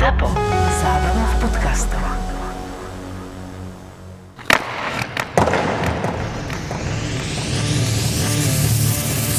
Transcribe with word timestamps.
ZAPO. 0.00 0.26
Zábrná 0.80 1.26
v 1.26 1.40
podcastov. 1.40 2.00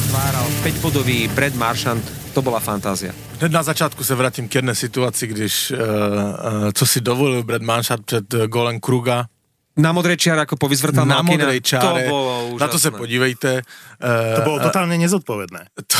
stváral 0.05 0.45
5-bodový 0.61 1.27
Brad 1.27 1.55
Marchand, 1.55 2.05
to 2.33 2.41
bola 2.41 2.59
fantázia. 2.59 3.13
Hned 3.39 3.51
na 3.51 3.63
začátku 3.63 4.03
se 4.03 4.15
vrátím 4.15 4.47
k 4.47 4.55
jedné 4.55 4.75
situaci, 4.75 5.27
když, 5.27 5.71
uh, 5.71 5.77
uh, 5.77 6.71
co 6.73 6.85
si 6.85 7.01
dovolil 7.01 7.43
Brad 7.43 7.61
Manšat 7.61 8.05
před 8.05 8.33
uh, 8.33 8.45
golem 8.45 8.79
Kruga, 8.79 9.25
Na 9.71 9.95
modrej 9.95 10.19
čiare, 10.19 10.43
ako 10.43 10.59
povyzvrtal 10.59 11.07
na 11.07 11.23
Malkina, 11.23 11.47
modrej 11.47 11.59
čáre, 11.63 12.03
to 12.03 12.11
bolo 12.11 12.31
úžasné. 12.51 12.59
na 12.59 12.67
to 12.67 12.77
se 12.77 12.89
podívejte. 12.91 13.51
Uh, 13.97 14.35
To 14.35 14.41
bolo 14.43 14.57
totálne 14.59 14.99
nezodpovedné. 14.99 15.61
to, 15.87 15.97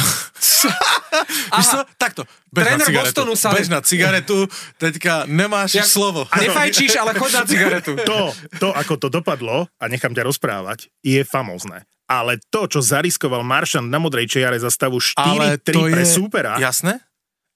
Víš 1.57 1.67
co, 1.67 1.77
takto, 1.97 2.21
bež 2.47 2.63
Tréner 2.63 2.77
na 2.77 2.85
cigaretu, 2.85 3.07
Bostonu 3.07 3.33
sa- 3.35 3.51
bež 3.51 3.67
na 3.67 3.81
cigaretu, 3.81 4.47
teďka 4.77 5.23
nemáš 5.25 5.75
Jak- 5.75 5.87
slovo. 5.87 6.27
A 6.27 6.35
nefajčíš, 6.37 6.95
ale 6.95 7.15
chod 7.15 7.31
na 7.31 7.43
cigaretu. 7.43 7.95
To, 8.05 8.31
to, 8.59 8.67
ako 8.71 8.93
to 8.97 9.07
dopadlo, 9.09 9.67
a 9.73 9.83
nechám 9.87 10.11
ťa 10.11 10.23
rozprávať, 10.23 10.91
je 11.01 11.23
famózne. 11.23 11.83
Ale 12.05 12.43
to, 12.51 12.67
čo 12.67 12.79
zariskoval 12.79 13.39
Maršant 13.41 13.87
na 13.87 13.95
modrej 13.95 14.27
čiare 14.27 14.55
za 14.55 14.67
stavu 14.67 14.99
4-3 14.99 15.63
pre 15.87 16.03
súpera 16.03 16.59
Jasné? 16.59 16.99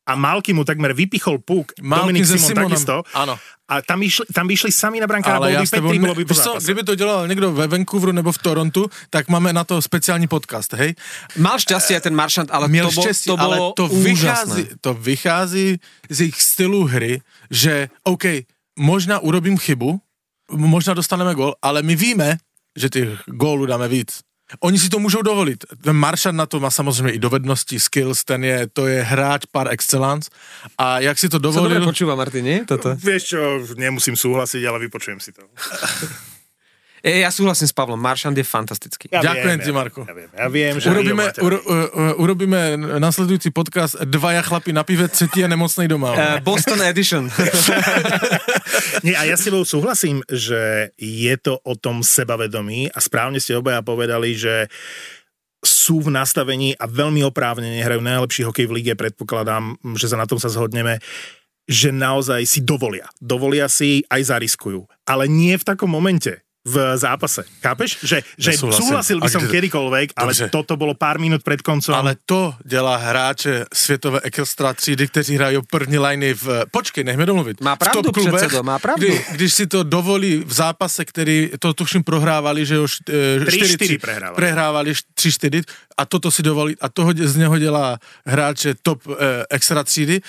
A 0.05 0.13
Malky 0.15 0.53
mu 0.53 0.63
takmer 0.63 0.93
vypichol 0.93 1.41
puk, 1.41 1.73
Malky 1.81 2.01
Dominik 2.13 2.25
Simon 2.25 2.39
Simonom, 2.45 2.69
takisto. 2.71 2.95
áno. 3.13 3.35
A 3.65 3.81
tam 3.81 3.97
išli, 4.05 4.29
tam 4.29 4.45
by 4.45 4.53
išli 4.53 4.69
sami 4.69 5.01
na 5.01 5.09
brankára, 5.09 5.41
Ale 5.41 5.57
bol 5.57 5.65
by 5.65 5.67
s 5.67 5.73
tebou 5.73 5.89
5-3, 5.89 5.97
ne, 5.97 6.05
bolo 6.05 6.15
by 6.21 6.25
po 6.29 6.33
zápase. 6.37 6.65
kdyby 6.69 6.81
to 6.85 6.93
dělal 6.95 7.27
někdo 7.27 7.47
ve 7.51 7.65
Vancouveru 7.67 8.11
nebo 8.13 8.29
v 8.31 8.37
Torontu, 8.37 8.83
tak 9.09 9.25
máme 9.29 9.49
na 9.53 9.63
to 9.65 9.81
speciální 9.81 10.27
podcast, 10.29 10.73
hej? 10.77 10.93
Mal 11.41 11.57
šťastie 11.57 11.97
aj 11.97 12.03
ten 12.05 12.13
Marchand, 12.13 12.53
ale 12.53 12.69
Měl 12.69 12.85
to, 12.85 12.93
bol, 12.93 13.03
štěstí, 13.03 13.27
to 13.33 13.35
ale 13.41 13.57
bolo 13.57 13.73
to 13.73 13.85
úžasné. 13.89 14.05
vychází, 14.05 14.63
to 14.81 14.91
vychází 14.93 15.67
z 16.09 16.17
jejich 16.21 16.37
stylu 16.41 16.85
hry, 16.85 17.21
že 17.49 17.89
OK, 18.05 18.45
možná 18.77 19.19
urobím 19.19 19.57
chybu, 19.57 19.97
možná 20.53 20.93
dostaneme 20.93 21.33
gol, 21.33 21.57
ale 21.61 21.81
my 21.81 21.95
víme, 21.97 22.37
že 22.77 22.89
těch 22.89 23.09
gólů 23.25 23.65
dáme 23.65 23.87
víc. 23.89 24.21
Oni 24.59 24.79
si 24.79 24.89
to 24.89 24.99
můžou 24.99 25.21
dovolit. 25.21 25.65
Ten 25.81 25.95
Maršan 25.95 26.35
na 26.35 26.45
to 26.45 26.59
má 26.59 26.69
samozřejmě 26.71 27.11
i 27.11 27.19
dovednosti, 27.19 27.79
skills, 27.79 28.23
ten 28.23 28.43
je, 28.43 28.67
to 28.73 28.87
je 28.87 29.01
hráč 29.01 29.45
par 29.51 29.67
excellence. 29.73 30.29
A 30.77 30.99
jak 30.99 31.17
si 31.17 31.29
to 31.29 31.37
Sa 31.37 31.49
dobre 31.49 31.81
dovolil... 31.81 31.85
počúva, 31.85 32.13
Martin, 32.15 32.45
nie? 32.45 32.61
Toto. 32.65 32.93
Vieš 32.95 33.23
čo, 33.25 33.41
nemusím 33.73 34.13
súhlasiť, 34.13 34.61
ale 34.69 34.85
vypočujem 34.85 35.19
si 35.19 35.33
to. 35.33 35.41
E, 37.05 37.21
ja 37.21 37.29
súhlasím 37.29 37.69
s 37.69 37.73
Pavlom, 37.77 38.01
Marchand 38.01 38.33
je 38.33 38.41
fantastický. 38.41 39.13
Ja 39.13 39.21
Ďakujem 39.21 39.61
viem, 39.61 39.65
ti, 39.69 39.69
Marko. 39.69 40.01
Ja 40.09 40.13
viem, 40.17 40.29
ja 40.33 40.47
viem 40.49 40.75
že 40.81 40.89
Urobíme, 40.89 41.29
máte 41.29 41.37
uro, 41.37 41.61
uh, 41.61 41.69
uh, 41.69 42.13
urobíme 42.17 42.81
nasledujúci 42.97 43.53
podcast 43.53 44.01
Dvaja 44.09 44.41
chlapi 44.41 44.73
na 44.73 44.81
pive, 44.81 45.05
třetí 45.05 45.45
je 45.45 45.47
nemocnej 45.53 45.85
doma. 45.85 46.17
Uh, 46.17 46.41
Boston 46.41 46.81
Edition. 46.81 47.29
Nie, 49.05 49.21
a 49.21 49.29
ja 49.29 49.37
s 49.37 49.45
tebou 49.45 49.61
súhlasím, 49.61 50.25
že 50.25 50.89
je 50.97 51.35
to 51.37 51.61
o 51.61 51.77
tom 51.77 52.01
sebavedomí 52.01 52.89
a 52.89 52.97
správne 52.97 53.37
ste 53.37 53.53
obaja 53.53 53.85
povedali, 53.85 54.33
že 54.33 54.65
sú 55.61 56.01
v 56.01 56.09
nastavení 56.09 56.73
a 56.73 56.89
veľmi 56.89 57.21
oprávnene 57.21 57.85
hrajú 57.85 58.01
najlepší 58.01 58.49
hokej 58.49 58.65
v 58.65 58.81
lige, 58.81 58.93
predpokladám, 58.97 59.77
že 59.93 60.09
sa 60.09 60.17
na 60.17 60.25
tom 60.25 60.41
sa 60.41 60.49
zhodneme, 60.49 60.97
že 61.69 61.93
naozaj 61.93 62.45
si 62.49 62.65
dovolia. 62.65 63.09
Dovolia 63.21 63.69
si, 63.69 64.05
aj 64.09 64.37
zariskujú. 64.37 64.85
Ale 65.05 65.25
nie 65.25 65.53
v 65.57 65.65
takom 65.65 65.89
momente 65.89 66.44
v 66.65 66.97
zápase. 66.97 67.45
Chápeš? 67.61 67.97
Že, 68.03 68.17
že 68.41 68.51
Nesúhlasím. 68.57 68.81
súhlasil 68.81 69.17
by 69.21 69.29
som 69.29 69.45
kde- 69.45 69.53
kedykoľvek, 69.53 70.07
ale 70.17 70.33
Dobře. 70.33 70.49
toto 70.49 70.73
bolo 70.77 70.97
pár 70.97 71.21
minút 71.21 71.45
pred 71.45 71.61
koncom. 71.61 71.93
Ale 71.93 72.17
to 72.25 72.55
dělá 72.65 72.97
hráče 72.97 73.65
světové 73.73 74.19
extra 74.23 74.73
třídy, 74.73 75.07
kteří 75.07 75.35
hrají 75.35 75.57
první 75.69 75.99
liny 75.99 76.33
v... 76.33 76.65
Počkej, 76.71 77.03
nechme 77.03 77.25
domluvit. 77.25 77.61
Má 77.61 77.75
v 77.75 77.79
pravdu, 77.79 78.01
top 78.01 78.13
klubech, 78.13 78.33
předsedo, 78.33 78.63
má 78.63 78.79
pravdu. 78.79 79.05
Kdy, 79.07 79.25
když 79.31 79.53
si 79.53 79.67
to 79.67 79.83
dovolí 79.83 80.43
v 80.45 80.53
zápase, 80.53 81.05
který 81.05 81.51
to 81.59 81.73
tuším 81.73 82.03
prohrávali, 82.03 82.65
že 82.65 82.79
už 82.79 82.91
3-4 83.45 83.99
prehrávali. 84.01 84.35
prehrávali 84.35 84.91
3-4 84.91 85.63
a 85.97 86.05
toto 86.05 86.31
si 86.31 86.43
dovolí 86.43 86.75
a 86.81 86.89
toho 86.89 87.13
z 87.13 87.35
něho 87.35 87.57
dělá 87.59 87.97
hráče 88.25 88.73
top 88.81 89.01
eh, 89.07 89.45
extra 89.49 89.83
třídy. 89.83 90.21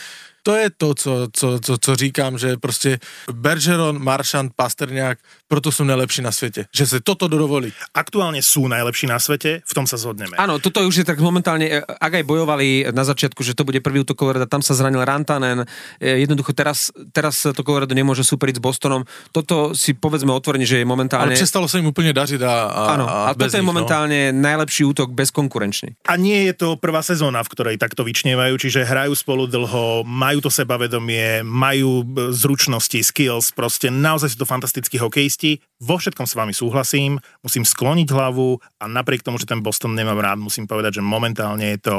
To 0.42 0.54
je 0.54 0.70
to, 0.70 0.94
co, 0.94 1.28
co, 1.32 1.58
co, 1.58 1.78
co 1.78 1.96
říkám, 1.96 2.38
že 2.38 2.56
prostě 2.56 2.98
Bergeron, 3.32 3.98
Maršant, 4.02 4.52
Pasterňák, 4.56 5.18
proto 5.46 5.70
sú 5.70 5.86
najlepší 5.86 6.26
na 6.26 6.34
svete. 6.34 6.66
Že 6.74 6.84
sa 6.84 6.96
toto 6.98 7.30
dovolí. 7.30 7.70
Aktuálne 7.94 8.42
sú 8.42 8.66
najlepší 8.66 9.06
na 9.06 9.22
svete, 9.22 9.62
v 9.62 9.72
tom 9.72 9.86
sa 9.86 9.94
zhodneme. 9.94 10.34
Áno, 10.36 10.58
toto 10.58 10.82
už 10.82 11.02
je 11.02 11.06
tak 11.06 11.22
momentálne, 11.22 11.70
e, 11.70 11.82
ak 11.82 12.22
aj 12.22 12.24
bojovali 12.26 12.90
na 12.90 13.06
začiatku, 13.06 13.46
že 13.46 13.54
to 13.54 13.62
bude 13.62 13.78
prvý 13.78 14.02
útok 14.02 14.18
Colorado, 14.18 14.50
tam 14.50 14.60
sa 14.60 14.74
zranil 14.74 15.06
Rantanen, 15.06 15.62
e, 16.02 16.26
jednoducho 16.26 16.50
teraz, 16.50 16.90
teraz 17.14 17.46
to 17.46 17.62
Colorado 17.62 17.94
nemôže 17.94 18.26
superiť 18.26 18.58
s 18.58 18.62
Bostonom. 18.62 19.06
Toto 19.30 19.70
si 19.72 19.94
povedzme 19.94 20.34
otvorene, 20.34 20.66
že 20.66 20.82
je 20.82 20.86
momentálne... 20.86 21.30
Ale 21.30 21.38
přestalo 21.38 21.70
sa 21.70 21.78
im 21.78 21.86
úplne 21.86 22.10
dažiť 22.10 22.42
a, 22.42 22.54
a, 22.66 22.82
Áno, 22.98 23.06
a, 23.06 23.30
a 23.30 23.38
toto 23.38 23.46
je 23.46 23.62
nich, 23.62 23.62
no. 23.62 23.70
momentálne 23.70 24.34
najlepší 24.34 24.82
útok 24.82 25.14
bezkonkurenčný. 25.14 25.94
A 26.10 26.18
nie 26.18 26.50
je 26.50 26.58
to 26.58 26.74
prvá 26.74 27.06
sezóna, 27.06 27.46
v 27.46 27.52
ktorej 27.54 27.76
takto 27.78 28.02
vyčnievajú, 28.02 28.58
čiže 28.58 28.82
hrajú 28.82 29.14
spolu 29.14 29.46
dlho, 29.46 30.02
majú 30.02 30.42
to 30.42 30.50
sebavedomie, 30.50 31.46
majú 31.46 32.02
b- 32.02 32.34
zručnosti, 32.34 32.98
skills, 32.98 33.54
proste 33.54 33.94
naozaj 33.94 34.34
sú 34.34 34.42
to 34.42 34.48
fantastickí 34.48 34.98
hokejisti. 34.98 35.35
Vo 35.76 36.00
všetkom 36.00 36.24
s 36.24 36.32
vami 36.32 36.56
súhlasím, 36.56 37.20
musím 37.44 37.60
skloniť 37.60 38.08
hlavu 38.08 38.56
a 38.80 38.88
napriek 38.88 39.20
tomu, 39.20 39.36
že 39.36 39.44
ten 39.44 39.60
Boston 39.60 39.92
nemám 39.92 40.16
rád, 40.16 40.40
musím 40.40 40.64
povedať, 40.64 40.98
že 40.98 41.02
momentálne 41.04 41.76
je 41.76 41.80
to 41.84 41.96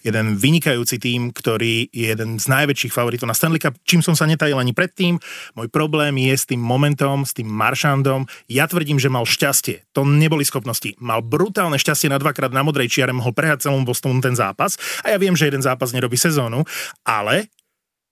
jeden 0.00 0.40
vynikajúci 0.40 0.96
tým, 0.96 1.28
ktorý 1.28 1.92
je 1.92 2.08
jeden 2.08 2.40
z 2.40 2.46
najväčších 2.48 2.88
favoritov 2.88 3.28
na 3.28 3.36
Stanley 3.36 3.60
Cup, 3.60 3.76
čím 3.84 4.00
som 4.00 4.16
sa 4.16 4.24
netajil 4.24 4.56
ani 4.56 4.72
predtým. 4.72 5.20
Môj 5.52 5.68
problém 5.68 6.16
je 6.16 6.32
s 6.32 6.48
tým 6.48 6.64
momentom, 6.64 7.28
s 7.28 7.36
tým 7.36 7.52
Maršandom. 7.52 8.24
Ja 8.48 8.64
tvrdím, 8.64 8.96
že 8.96 9.12
mal 9.12 9.28
šťastie. 9.28 9.92
To 9.92 10.08
neboli 10.08 10.48
schopnosti. 10.48 10.96
Mal 10.96 11.20
brutálne 11.20 11.76
šťastie 11.76 12.08
na 12.08 12.16
dvakrát 12.16 12.48
na 12.48 12.64
modrej 12.64 12.88
čiare, 12.88 13.12
mohol 13.12 13.36
prehať 13.36 13.68
celom 13.68 13.84
Bostonu 13.84 14.24
ten 14.24 14.32
zápas. 14.32 14.80
A 15.04 15.12
ja 15.12 15.20
viem, 15.20 15.36
že 15.36 15.52
jeden 15.52 15.60
zápas 15.60 15.92
nerobí 15.92 16.16
sezónu, 16.16 16.64
ale 17.04 17.52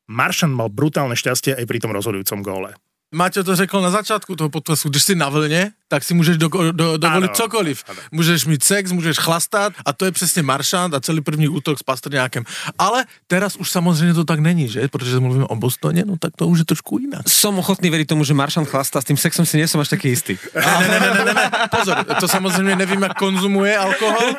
Maršand 0.07 0.55
mal 0.55 0.71
brutálne 0.71 1.19
šťastie 1.19 1.57
aj 1.57 1.65
pri 1.67 1.79
tom 1.83 1.91
rozhodujúcom 1.91 2.45
góle. 2.45 2.71
Maťo 3.15 3.45
to 3.45 3.57
řekl 3.57 3.81
na 3.81 3.91
začátku 3.91 4.37
toho 4.37 4.51
podcastu, 4.51 4.89
když 4.89 5.03
jsi 5.03 5.15
na 5.15 5.29
vlně, 5.29 5.71
tak 5.89 6.05
si 6.05 6.15
můžeš 6.15 6.37
do, 6.37 6.49
do, 6.73 6.97
dovolit 6.97 7.25
Ano, 7.31 7.35
cokoliv. 7.35 7.85
ano. 7.89 7.99
Můžeš 8.13 8.45
mít 8.45 8.65
sex, 8.65 8.93
můžeš 8.93 9.17
chlastat 9.19 9.73
a 9.87 9.93
to 9.93 10.05
je 10.05 10.13
přesně 10.13 10.43
Maršant 10.43 10.95
a 10.95 11.01
celý 11.01 11.21
první 11.21 11.49
útok 11.49 11.79
s 11.79 11.83
Pastrňákem. 11.83 12.45
Ale 12.79 13.05
teraz 13.27 13.57
už 13.57 13.71
samozřejmě 13.71 14.15
to 14.15 14.25
tak 14.25 14.41
není, 14.41 14.69
že? 14.69 14.89
Protože 14.89 15.21
mluvíme 15.21 15.45
o 15.47 15.57
Bostoně, 15.57 16.03
no 16.07 16.15
tak 16.21 16.33
to 16.37 16.47
už 16.49 16.59
je 16.59 16.65
trošku 16.65 16.99
jinak. 16.99 17.23
Som 17.31 17.59
ochotný 17.63 17.91
veriť 17.95 18.09
tomu, 18.11 18.25
že 18.27 18.35
Maršan 18.35 18.67
chlastá, 18.67 18.99
s 19.01 19.07
tým 19.07 19.15
sexom 19.17 19.47
si 19.47 19.55
nie 19.57 19.71
som 19.71 19.79
až 19.79 19.95
taký 19.95 20.11
istý. 20.11 20.35
Ne, 20.55 20.89
ne, 20.91 20.99
ne, 21.01 21.09
ne, 21.15 21.23
ne, 21.25 21.33
ne, 21.35 21.47
pozor, 21.71 22.03
to 22.21 22.27
samozřejmě 22.29 22.77
nevím, 22.77 23.03
jak 23.07 23.15
konzumuje 23.15 23.77
alkohol, 23.79 24.35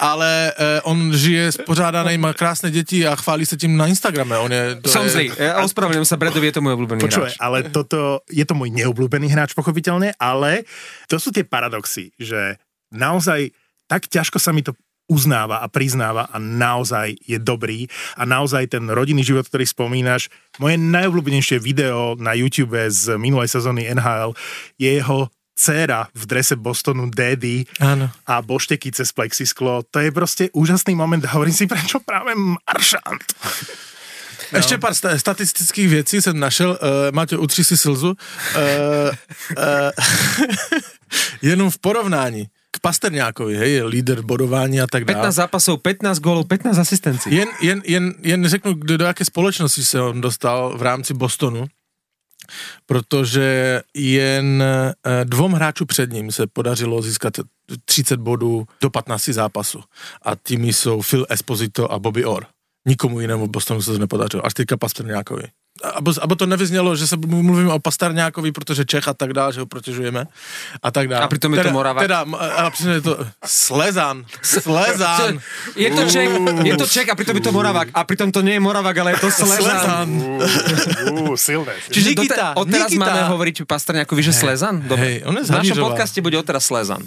ale 0.00 0.52
eh, 0.58 0.80
on 0.86 1.10
žije 1.12 1.52
spořádaný, 1.52 2.18
má 2.18 2.32
krásné 2.32 2.70
děti 2.70 3.06
a 3.06 3.16
chválí 3.16 3.46
se 3.46 3.56
tím 3.56 3.76
na 3.76 3.86
Instagrame. 3.86 4.38
On 4.38 4.52
je, 4.52 4.78
to 4.82 4.88
Som 4.90 5.04
je, 5.04 5.10
zlý. 5.10 5.26
Ja 5.38 5.58
ospravedlňujem 5.66 6.06
sa, 6.06 6.16
Bradovi 6.16 6.46
je 6.46 6.54
to 6.54 6.62
môj 6.62 6.74
obľúbený 6.78 7.00
hráč. 7.10 7.34
ale 7.42 7.63
toto, 7.72 8.24
je 8.28 8.44
to 8.44 8.54
môj 8.56 8.72
neobľúbený 8.72 9.30
hráč 9.30 9.54
pochopiteľne, 9.54 10.16
ale 10.18 10.66
to 11.06 11.16
sú 11.20 11.30
tie 11.30 11.46
paradoxy, 11.46 12.12
že 12.18 12.58
naozaj 12.92 13.52
tak 13.88 14.08
ťažko 14.08 14.40
sa 14.40 14.50
mi 14.50 14.64
to 14.64 14.72
uznáva 15.04 15.60
a 15.60 15.68
priznáva 15.68 16.32
a 16.32 16.40
naozaj 16.40 17.20
je 17.28 17.36
dobrý 17.36 17.84
a 18.16 18.24
naozaj 18.24 18.72
ten 18.72 18.88
rodinný 18.88 19.20
život, 19.20 19.44
ktorý 19.44 19.68
spomínaš, 19.68 20.32
moje 20.56 20.80
najobľúbenejšie 20.80 21.60
video 21.60 22.16
na 22.16 22.32
YouTube 22.32 22.80
z 22.88 23.20
minulej 23.20 23.52
sezóny 23.52 23.84
NHL 23.92 24.32
je 24.80 24.96
jeho 24.96 25.28
dcéra 25.54 26.10
v 26.10 26.22
drese 26.26 26.56
Bostonu 26.58 27.06
Daddy 27.12 27.62
Áno. 27.78 28.10
a 28.26 28.34
bošteky 28.42 28.90
cez 28.90 29.14
plexisklo. 29.14 29.86
To 29.92 30.02
je 30.02 30.10
proste 30.10 30.44
úžasný 30.50 30.98
moment 30.98 31.22
a 31.22 31.36
hovorím 31.38 31.54
si, 31.54 31.70
prečo 31.70 32.02
práve 32.02 32.34
Maršant? 32.34 33.22
No. 34.52 34.58
Ještě 34.58 34.78
pár 34.78 34.94
sta- 34.94 35.18
statistických 35.18 35.88
věcí 35.88 36.22
jsem 36.22 36.38
našel. 36.40 36.70
Uh, 36.70 36.78
Máte, 37.12 37.36
utři 37.36 37.64
si 37.64 37.76
slzu. 37.76 38.08
Uh, 38.08 38.14
uh, 39.58 39.64
jenom 41.42 41.70
v 41.70 41.78
porovnání 41.78 42.46
k 42.70 42.80
Pasterňákovi, 42.80 43.56
hej, 43.56 43.72
je 43.72 43.84
líder 43.84 44.22
bodování 44.22 44.80
a 44.80 44.86
tak 44.86 45.04
15 45.04 45.22
dále. 45.22 45.32
zápasov, 45.32 45.82
15 45.82 46.18
gólov, 46.18 46.46
15 46.46 46.78
asistencií. 46.78 47.36
Jen, 47.36 47.48
jen, 47.60 47.82
jen, 47.84 48.14
jen 48.22 48.48
řeknu, 48.48 48.74
do, 48.74 48.96
do 48.96 49.04
jaké 49.04 49.24
společnosti 49.24 49.84
se 49.84 50.00
on 50.00 50.20
dostal 50.20 50.78
v 50.78 50.82
rámci 50.82 51.14
Bostonu, 51.14 51.66
protože 52.86 53.82
jen 53.94 54.62
eh, 54.62 55.24
dvom 55.24 55.52
hráčů 55.52 55.86
před 55.86 56.12
ním 56.12 56.32
se 56.32 56.46
podařilo 56.46 57.02
získat 57.02 57.34
30 57.84 58.20
bodů 58.20 58.66
do 58.80 58.90
15 58.90 59.24
zápasů. 59.28 59.80
A 60.22 60.36
tými 60.36 60.72
jsou 60.72 61.02
Phil 61.02 61.26
Esposito 61.30 61.92
a 61.92 61.98
Bobby 61.98 62.24
Orr. 62.24 62.44
Nikomu 62.86 63.20
jinému 63.20 63.46
Bostonu 63.48 63.82
se 63.82 63.92
to 63.92 63.98
nepodařilo, 63.98 64.46
až 64.46 64.54
teďka 64.54 64.76
Pastrňákovi. 64.76 65.42
abo, 65.82 66.12
abo 66.20 66.34
to 66.36 66.46
nevyznělo, 66.46 66.96
že 66.96 67.06
se 67.06 67.16
mluvíme 67.16 67.72
o 67.72 67.78
Pastarňákovi, 67.78 68.52
protože 68.52 68.84
Čech 68.84 69.08
a 69.08 69.14
tak 69.14 69.32
dále, 69.32 69.52
že 69.52 69.60
ho 69.60 69.66
protěžujeme 69.66 70.24
a 70.82 70.90
tak 70.90 71.08
dále. 71.08 71.24
A 71.24 71.28
přitom 71.28 71.52
je 71.52 71.56
to 71.56 71.62
teda, 71.62 71.72
Moravák. 71.72 72.02
Teda, 72.04 72.20
a 72.56 72.70
přitom 72.70 72.92
je 72.92 73.00
to 73.00 73.26
Slezan. 73.46 74.24
Slezan. 74.42 75.38
Je 75.76 75.90
to 75.90 76.02
Čech, 76.10 76.30
je 76.64 76.76
to 76.76 76.86
Čech 76.86 77.08
a 77.10 77.14
pritom 77.14 77.36
je 77.36 77.42
to 77.42 77.52
Moravák. 77.52 77.88
A 77.94 78.04
pritom 78.04 78.32
to 78.32 78.42
nie 78.42 78.54
je 78.54 78.60
Moravák, 78.60 78.96
ale 78.98 79.10
je 79.10 79.18
to 79.18 79.30
Slezan. 79.30 80.08
Uú, 81.10 81.36
silné. 81.36 81.72
Čiže 81.90 82.08
Nikita, 82.14 82.54
odteraz 82.56 82.92
Nikita. 82.92 83.04
máme 83.04 83.22
hovoriť 83.34 83.54
Pastrňákovi, 83.66 84.22
že 84.22 84.32
Slezan? 84.32 84.84
Dobre. 84.86 85.00
hej, 85.02 85.14
on 85.26 85.34
je 85.36 85.44
v 85.44 85.50
našom 85.50 85.78
podcaste 85.90 86.20
bude 86.22 86.38
odteraz 86.38 86.68
Slezan. 86.68 87.02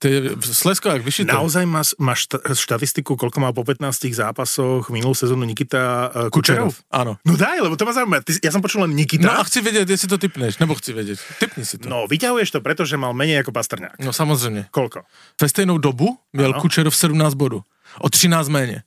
To 0.00 0.08
je 0.08 0.32
Slezko 0.40 0.88
jak 0.88 1.04
vyšité. 1.04 1.28
Naozaj 1.28 1.68
má, 1.68 1.84
má 2.00 2.16
šta, 2.16 2.40
štatistiku, 2.40 3.20
koľko 3.20 3.36
má 3.36 3.52
po 3.52 3.68
15 3.68 4.00
zápasoch 4.16 4.88
minulú 4.88 5.12
sezónu 5.12 5.44
Nikita 5.44 6.08
uh, 6.08 6.32
Kučerov? 6.32 6.72
Áno. 6.88 7.20
No 7.20 7.36
daj, 7.36 7.60
lebo 7.60 7.76
to 7.76 7.84
ma 7.84 7.92
zaujíma. 7.92 8.24
Ty, 8.24 8.40
ja 8.40 8.48
som 8.48 8.64
počul 8.64 8.88
len 8.88 8.96
Nikita. 8.96 9.28
No 9.28 9.36
a 9.36 9.44
chci 9.44 9.60
vědět, 9.60 9.92
jestli 9.92 10.08
to 10.08 10.18
typneš, 10.18 10.58
nebo 10.58 10.72
chci 10.74 10.92
vědět. 10.92 11.20
Typni 11.36 11.64
si 11.68 11.76
to. 11.78 11.88
no 11.92 12.08
vyťahuješ 12.08 12.48
to 12.50 12.64
preto, 12.64 12.88
že 12.88 12.96
mal 12.96 13.12
menej 13.12 13.44
ako 13.44 13.52
Pastrňák. 13.52 14.00
No 14.00 14.12
samozřejmě. 14.12 14.72
Koľko? 14.72 15.04
Ve 15.40 15.48
stejnou 15.48 15.78
dobu 15.78 16.18
měl 16.32 16.50
Ano. 16.50 16.60
Kučerov 16.60 16.96
17 16.96 17.34
bodů. 17.34 17.60
O 18.00 18.08
13 18.08 18.48
méně. 18.48 18.82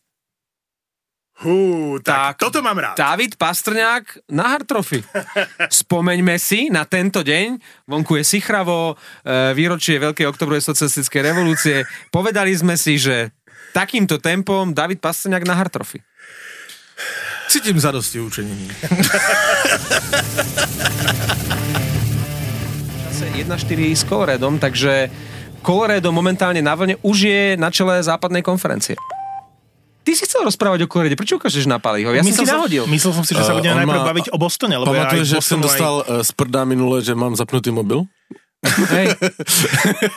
Hú, 1.41 1.97
tak, 1.97 2.37
Tak, 2.37 2.45
toto 2.45 2.61
mám 2.61 2.77
rád. 2.77 2.93
David 2.93 3.41
Pastrňák 3.41 4.29
na 4.29 4.53
Hartrofy. 4.53 5.01
Spomeňme 5.81 6.37
si 6.37 6.69
na 6.69 6.85
tento 6.85 7.25
deň, 7.25 7.57
vonku 7.89 8.21
je 8.21 8.23
Sichravo, 8.23 8.93
e, 9.25 9.51
výročie 9.57 9.97
Veľkej 9.97 10.29
oktobrovej 10.29 10.61
socialistickej 10.61 11.21
revolúcie. 11.25 11.77
Povedali 12.13 12.53
sme 12.53 12.77
si, 12.77 13.01
že 13.01 13.33
takýmto 13.73 14.21
tempom 14.21 14.77
David 14.77 15.01
Pastrňák 15.01 15.43
na 15.49 15.57
Hartrofy. 15.57 16.05
Cítím 17.49 17.81
zadosti 17.81 18.21
učinění. 18.21 18.69
čase 23.23 23.29
1-4 23.39 23.95
s 23.95 24.03
Coloredom, 24.03 24.59
takže 24.59 25.09
Colorado 25.63 26.11
momentálne 26.11 26.59
na 26.59 26.75
vlne 26.75 26.99
už 26.99 27.17
je 27.23 27.43
na 27.55 27.71
čele 27.71 28.03
západnej 28.03 28.43
konferencie. 28.43 28.99
Ty 30.03 30.11
si 30.13 30.27
chcel 30.27 30.43
rozprávať 30.43 30.83
o 30.83 30.87
Colorade, 30.91 31.15
prečo 31.15 31.39
ukážeš 31.39 31.63
na 31.63 31.79
Paliho? 31.79 32.11
Ja 32.11 32.19
som 32.19 32.35
si 32.35 32.43
som, 32.43 32.59
nahodil. 32.59 32.83
myslel 32.91 33.11
som 33.15 33.23
si, 33.23 33.31
že 33.31 33.39
sa 33.39 33.55
Eh, 33.55 33.59
budeme 33.63 33.73
on 33.73 33.79
najprv 33.87 34.01
baviť 34.03 34.25
o 34.35 34.37
Bostone, 34.37 34.75
lebo 34.75 34.91
ja 34.91 35.07
aj 35.07 35.15
Pamatuješ, 35.15 35.27
že 35.31 35.37
aj- 35.39 35.63
dostal 35.63 35.93
uh, 36.03 36.19
z 36.19 36.31
prda 36.35 36.61
minule, 36.67 36.99
že 36.99 37.15
mám 37.15 37.39
zapnutý 37.39 37.71
mobil? 37.71 38.03
Hej. 38.63 39.07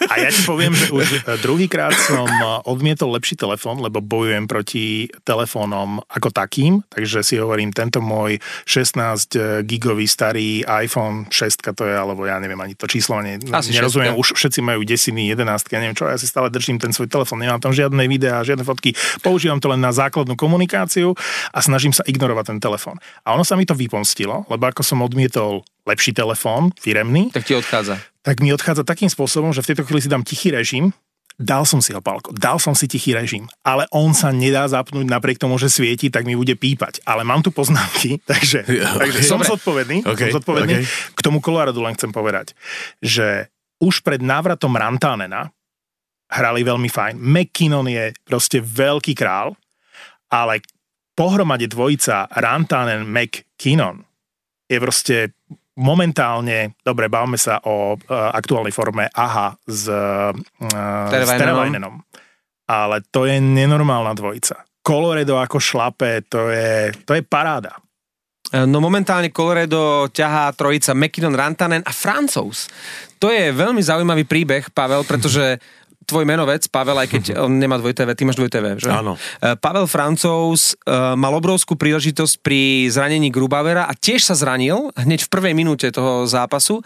A 0.07 0.15
ja 0.23 0.31
ti 0.31 0.43
poviem, 0.47 0.73
že 0.73 0.89
už 0.95 1.27
e, 1.27 1.39
druhýkrát 1.43 1.93
som 1.99 2.27
e, 2.31 2.45
odmietol 2.71 3.11
lepší 3.19 3.35
telefón, 3.35 3.83
lebo 3.83 3.99
bojujem 3.99 4.47
proti 4.47 5.11
telefónom 5.27 5.99
ako 6.07 6.31
takým, 6.31 6.87
takže 6.89 7.27
si 7.27 7.43
hovorím, 7.43 7.75
tento 7.75 7.99
môj 7.99 8.39
16 8.65 9.67
gigový 9.67 10.07
starý 10.07 10.63
iPhone 10.65 11.27
6 11.29 11.75
to 11.75 11.83
je, 11.85 11.95
alebo 11.95 12.23
ja 12.25 12.39
neviem 12.39 12.59
ani 12.63 12.79
to 12.79 12.87
číslo, 12.87 13.19
ne, 13.19 13.43
Asi 13.51 13.75
nerozumiem, 13.75 14.15
šestka. 14.15 14.23
už 14.23 14.29
všetci 14.39 14.61
majú 14.63 14.81
desiny 14.87 15.35
11, 15.35 15.75
ja 15.75 15.79
neviem 15.83 15.97
čo, 15.99 16.07
ja 16.07 16.17
si 16.17 16.31
stále 16.31 16.49
držím 16.49 16.79
ten 16.79 16.95
svoj 16.95 17.11
telefón, 17.11 17.43
nemám 17.43 17.59
tam 17.59 17.75
žiadne 17.75 18.07
videá, 18.07 18.47
žiadne 18.47 18.63
fotky, 18.63 18.95
používam 19.21 19.59
to 19.59 19.67
len 19.67 19.83
na 19.83 19.91
základnú 19.91 20.39
komunikáciu 20.39 21.19
a 21.51 21.59
snažím 21.59 21.91
sa 21.91 22.07
ignorovať 22.07 22.55
ten 22.55 22.59
telefón. 22.63 22.97
A 23.27 23.35
ono 23.35 23.43
sa 23.43 23.59
mi 23.59 23.67
to 23.67 23.75
vypomstilo, 23.75 24.47
lebo 24.47 24.65
ako 24.71 24.87
som 24.87 25.03
odmietol 25.03 25.67
lepší 25.87 26.11
telefón, 26.11 26.75
firemný, 26.79 27.31
Tak 27.31 27.47
ti 27.47 27.55
odchádza. 27.55 27.99
Tak 28.26 28.43
mi 28.43 28.50
odchádza 28.50 28.82
takým 28.82 29.06
spôsobom, 29.06 29.55
že 29.55 29.62
v 29.62 29.70
tejto 29.70 29.87
chvíli 29.87 30.02
si 30.02 30.11
dám 30.11 30.26
tichý 30.26 30.50
režim, 30.50 30.90
dal 31.37 31.62
som 31.62 31.78
si 31.78 31.93
ho, 31.93 32.00
Pálko, 32.00 32.34
dal 32.34 32.58
som 32.58 32.75
si 32.75 32.88
tichý 32.88 33.14
režim, 33.14 33.46
ale 33.62 33.87
on 33.94 34.11
sa 34.11 34.34
nedá 34.34 34.67
zapnúť 34.67 35.06
napriek 35.06 35.38
tomu, 35.38 35.55
že 35.56 35.69
svieti, 35.69 36.11
tak 36.11 36.25
mi 36.25 36.34
bude 36.34 36.56
pípať. 36.56 37.06
Ale 37.06 37.23
mám 37.23 37.44
tu 37.44 37.55
poznámky, 37.55 38.19
takže, 38.31 38.67
Jo, 38.67 38.99
takže 38.99 39.20
ok. 39.20 39.25
som 39.25 39.38
Dobre. 39.38 39.50
zodpovedný, 39.55 39.96
Ok, 40.02 40.20
som 40.26 40.43
zodpovedný. 40.43 40.75
ok. 40.75 41.14
K 41.14 41.20
tomu 41.23 41.38
Coloradu 41.38 41.87
len 41.87 41.94
chcem 41.94 42.11
povedať, 42.11 42.56
že 42.99 43.46
už 43.78 44.00
pred 44.02 44.19
návratom 44.19 44.73
Rantanena 44.73 45.52
hrali 46.26 46.67
veľmi 46.67 46.90
fajn. 46.90 47.14
McKinnon 47.20 47.87
je 47.87 48.11
proste 48.25 48.58
veľký 48.58 49.14
král, 49.14 49.55
ale 50.26 50.58
pohromade 51.14 51.70
dvojica 51.70 52.26
Rantanen 52.34 53.06
McKinnon 53.06 54.02
je 54.67 54.78
proste 54.81 55.17
momentálne, 55.76 56.75
dobre, 56.81 57.12
bavme 57.12 57.37
sa 57.37 57.61
o 57.69 57.94
uh, 57.94 58.00
aktuálnej 58.32 58.73
forme 58.73 59.08
AHA 59.12 59.49
s, 59.69 59.84
uh, 59.88 60.32
s 60.32 61.11
Terevainenom. 61.12 61.38
Terevainenom. 61.38 61.94
Ale 62.67 63.05
to 63.14 63.28
je 63.28 63.38
nenormálna 63.38 64.17
dvojica. 64.17 64.67
Colorado 64.82 65.38
ako 65.38 65.58
šlape, 65.61 66.26
to 66.26 66.50
je, 66.50 66.90
to 67.06 67.14
je 67.14 67.23
paráda. 67.23 67.78
No 68.55 68.78
momentálne 68.78 69.34
Colorado 69.34 70.06
ťahá 70.14 70.55
trojica 70.55 70.94
McKinnon, 70.94 71.34
Rantanen 71.34 71.82
a 71.82 71.90
Francouz. 71.90 72.70
To 73.19 73.26
je 73.26 73.50
veľmi 73.50 73.82
zaujímavý 73.82 74.23
príbeh, 74.23 74.70
Pavel, 74.70 75.02
pretože 75.02 75.58
tvoj 76.06 76.25
menovec, 76.25 76.64
Pavel, 76.70 76.97
aj 77.03 77.08
keď 77.11 77.23
on 77.44 77.58
nemá 77.58 77.76
dvojité 77.76 78.06
V, 78.06 78.14
ty 78.14 78.23
máš 78.23 78.38
dvojité 78.38 78.62
V, 78.62 78.67
že? 78.79 78.91
Áno. 78.91 79.19
E, 79.43 79.58
Pavel 79.58 79.91
Francouz 79.91 80.73
e, 80.73 80.94
mal 81.19 81.35
obrovskú 81.35 81.75
príležitosť 81.75 82.41
pri 82.41 82.87
zranení 82.88 83.29
Grubauera 83.35 83.91
a 83.91 83.93
tiež 83.93 84.23
sa 84.23 84.38
zranil 84.38 84.94
hneď 84.94 85.26
v 85.26 85.32
prvej 85.32 85.53
minúte 85.53 85.91
toho 85.91 86.25
zápasu. 86.25 86.81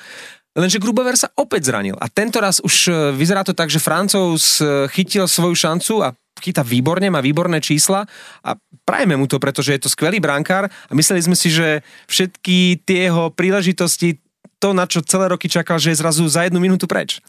Lenže 0.57 0.83
Grubauer 0.83 1.15
sa 1.15 1.31
opäť 1.39 1.71
zranil. 1.71 1.95
A 2.03 2.11
tento 2.11 2.43
raz 2.43 2.59
už 2.59 2.75
e, 2.89 2.93
vyzerá 3.15 3.45
to 3.47 3.55
tak, 3.55 3.71
že 3.71 3.79
Francouz 3.79 4.59
chytil 4.91 5.29
svoju 5.31 5.55
šancu 5.55 6.03
a 6.03 6.17
chytá 6.41 6.65
výborne, 6.65 7.13
má 7.13 7.21
výborné 7.21 7.61
čísla 7.61 8.09
a 8.41 8.57
prajeme 8.89 9.15
mu 9.15 9.29
to, 9.29 9.37
pretože 9.37 9.77
je 9.77 9.81
to 9.85 9.93
skvelý 9.93 10.19
brankár 10.19 10.67
a 10.67 10.93
mysleli 10.97 11.21
sme 11.21 11.37
si, 11.37 11.53
že 11.53 11.85
všetky 12.09 12.83
tie 12.89 13.13
jeho 13.13 13.29
príležitosti, 13.31 14.19
to, 14.61 14.73
na 14.77 14.89
čo 14.89 15.05
celé 15.05 15.29
roky 15.33 15.49
čakal, 15.49 15.81
že 15.81 15.93
je 15.93 16.01
zrazu 16.01 16.25
za 16.29 16.49
jednu 16.49 16.61
minútu 16.61 16.89
preč. 16.89 17.21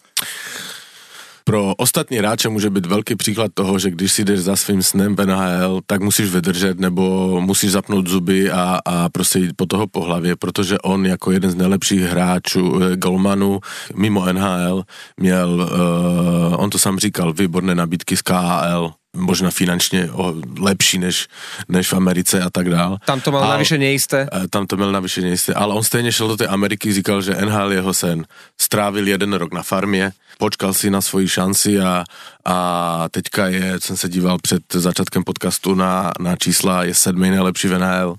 Pro 1.51 1.75
ostatní 1.75 2.17
hráče 2.17 2.49
může 2.49 2.69
být 2.69 2.85
velký 2.85 3.15
příklad 3.15 3.51
toho, 3.53 3.79
že 3.79 3.91
když 3.91 4.13
si 4.13 4.23
jdeš 4.23 4.39
za 4.39 4.55
svým 4.55 4.83
snem 4.83 5.15
v 5.15 5.25
NHL, 5.25 5.81
tak 5.85 6.01
musíš 6.01 6.29
vydržet 6.29 6.79
nebo 6.79 7.41
musíš 7.41 7.71
zapnout 7.71 8.07
zuby 8.07 8.51
a, 8.51 8.79
a 8.85 9.09
prostě 9.09 9.39
jít 9.39 9.51
po 9.55 9.65
toho 9.65 9.87
po 9.87 10.01
hlavě, 10.01 10.35
protože 10.35 10.79
on 10.79 11.05
jako 11.05 11.31
jeden 11.31 11.51
z 11.51 11.55
nejlepších 11.55 12.01
hráčů, 12.01 12.79
eh, 12.83 12.95
golmanů 12.95 13.59
mimo 13.95 14.33
NHL 14.33 14.83
měl, 15.17 15.69
uh, 15.71 16.63
on 16.63 16.69
to 16.69 16.79
sám 16.79 16.99
říkal, 16.99 17.33
výborné 17.33 17.75
nabídky 17.75 18.17
z 18.17 18.21
KHL, 18.21 18.91
možná 19.15 19.51
finančně 19.51 20.09
o, 20.11 20.33
lepší 20.59 20.97
než, 20.97 21.27
než 21.69 21.87
v 21.87 21.93
Americe 21.93 22.41
a 22.41 22.49
tak 22.49 22.69
dál. 22.69 22.97
Tam 23.05 23.21
to 23.21 23.31
mal 23.31 23.43
Ale- 23.43 23.51
navyše 23.51 23.77
neisté. 23.77 24.27
Eh, 24.33 24.47
Tam 24.47 24.67
to 24.67 24.75
měl 24.77 24.91
navýšeně 24.91 25.29
jistě, 25.29 25.53
ale 25.53 25.73
on 25.75 25.83
stejně 25.83 26.11
šel 26.11 26.27
do 26.27 26.37
té 26.37 26.47
Ameriky, 26.47 26.93
říkal, 26.93 27.21
že 27.21 27.35
NHL 27.45 27.71
je 27.71 27.77
jeho 27.77 27.93
sen. 27.93 28.25
Strávil 28.59 29.07
jeden 29.07 29.33
rok 29.33 29.53
na 29.53 29.63
farmě, 29.63 30.11
počkal 30.37 30.73
si 30.73 30.89
na 30.89 31.01
svoji 31.01 31.27
šanci 31.27 31.79
a, 31.79 32.03
a 32.45 33.05
teďka 33.11 33.47
je, 33.47 33.79
jsem 33.79 33.97
se 33.97 34.09
díval 34.09 34.37
před 34.41 34.61
začátkem 34.73 35.23
podcastu 35.23 35.75
na, 35.75 36.11
na 36.19 36.35
čísla, 36.35 36.83
je 36.83 36.95
sedmý 36.95 37.29
nejlepší 37.29 37.67
v 37.67 37.77
NHL. 37.79 38.15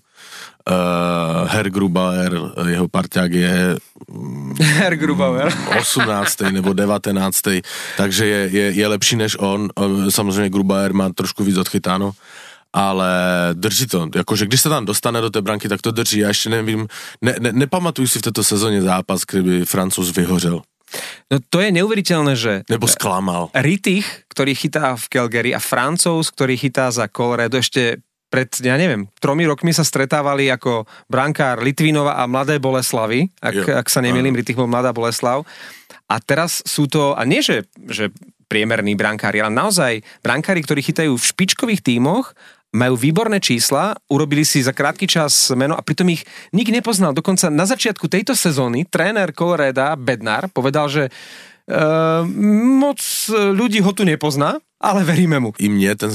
Uh, 0.62 1.48
Herr 1.50 1.70
Grubauer, 1.70 2.54
jeho 2.70 2.86
parťák 2.88 3.32
je 3.32 3.54
Herr 4.78 4.94
Grubauer. 4.96 5.50
18. 5.78 6.40
nebo 6.54 6.72
19. 6.72 7.40
Takže 7.96 8.26
je, 8.26 8.40
je, 8.52 8.64
je 8.70 8.86
lepší 8.86 9.16
než 9.16 9.36
on. 9.38 9.68
On- 9.74 10.10
Samozřejmě 10.10 10.50
Grubauer 10.50 10.92
má 10.94 11.10
trošku 11.10 11.44
víc 11.44 11.56
odchytáno, 11.56 12.12
ale 12.72 13.10
drží 13.52 13.86
to. 13.86 14.08
Jakože 14.14 14.46
když 14.46 14.60
se 14.60 14.68
tam 14.68 14.84
dostane 14.84 15.20
do 15.20 15.30
té 15.30 15.42
branky, 15.42 15.68
tak 15.68 15.82
to 15.82 15.90
drží. 15.90 16.18
Já 16.18 16.28
ještě 16.28 16.50
nevím, 16.50 16.86
ne, 17.22 17.34
ne, 17.40 17.52
nepamatuju 17.52 18.08
si 18.08 18.18
v 18.18 18.22
této 18.22 18.44
sezóně 18.44 18.82
zápas, 18.82 19.20
kdyby 19.30 19.64
Francouz 19.64 20.16
vyhořel. 20.16 20.62
No 21.32 21.38
to 21.48 21.64
je 21.64 21.72
neuveriteľné, 21.72 22.36
že 22.36 22.68
Nebo 22.68 22.84
sklamal. 22.84 23.48
Rittich, 23.56 24.04
ktorý 24.28 24.52
chytá 24.52 24.92
v 25.00 25.08
Calgary 25.08 25.56
a 25.56 25.60
Francouz, 25.64 26.28
ktorý 26.28 26.60
chytá 26.60 26.92
za 26.92 27.08
Colorado 27.08 27.56
ešte 27.56 28.04
pred, 28.32 28.48
ja 28.64 28.80
neviem, 28.80 29.04
tromi 29.20 29.44
rokmi 29.44 29.76
sa 29.76 29.84
stretávali 29.84 30.48
ako 30.48 30.88
brankár 31.04 31.60
Litvinova 31.60 32.16
a 32.16 32.24
Mladé 32.24 32.56
Boleslavy, 32.56 33.28
ak, 33.44 33.52
Jo, 33.52 33.64
ak 33.76 33.92
sa 33.92 34.00
nemýlim, 34.00 34.32
Rittich 34.32 34.56
bol 34.56 34.64
Mladá 34.64 34.96
Boleslav. 34.96 35.44
A 36.08 36.16
teraz 36.16 36.64
sú 36.64 36.88
to, 36.88 37.12
a 37.12 37.28
nie 37.28 37.44
že, 37.44 37.68
že 37.84 38.08
priemerní 38.48 38.96
brankári, 38.96 39.44
ale 39.44 39.52
naozaj 39.52 40.00
brankári, 40.24 40.64
ktorí 40.64 40.80
chytajú 40.80 41.12
v 41.12 41.28
špičkových 41.28 41.84
tímoch, 41.84 42.32
majú 42.72 42.96
výborné 42.96 43.36
čísla, 43.36 43.92
urobili 44.08 44.48
si 44.48 44.64
za 44.64 44.72
krátky 44.72 45.04
čas 45.04 45.52
meno 45.52 45.76
a 45.76 45.84
pritom 45.84 46.08
ich 46.08 46.24
nik 46.56 46.72
nepoznal. 46.72 47.12
Dokonca 47.12 47.52
na 47.52 47.68
začiatku 47.68 48.08
tejto 48.08 48.32
sezóny 48.32 48.88
tréner 48.88 49.36
Coloreda 49.36 49.92
Bednar 50.00 50.48
povedal, 50.48 50.88
že 50.88 51.12
Uh, 51.62 52.26
moc 52.82 52.98
ľudí 53.30 53.78
ho 53.86 53.94
tu 53.94 54.02
nepozná 54.02 54.58
ale 54.82 55.04
veríme 55.04 55.40
mu. 55.40 55.52
I 55.58 55.68
mě 55.68 55.94
ten 55.94 56.10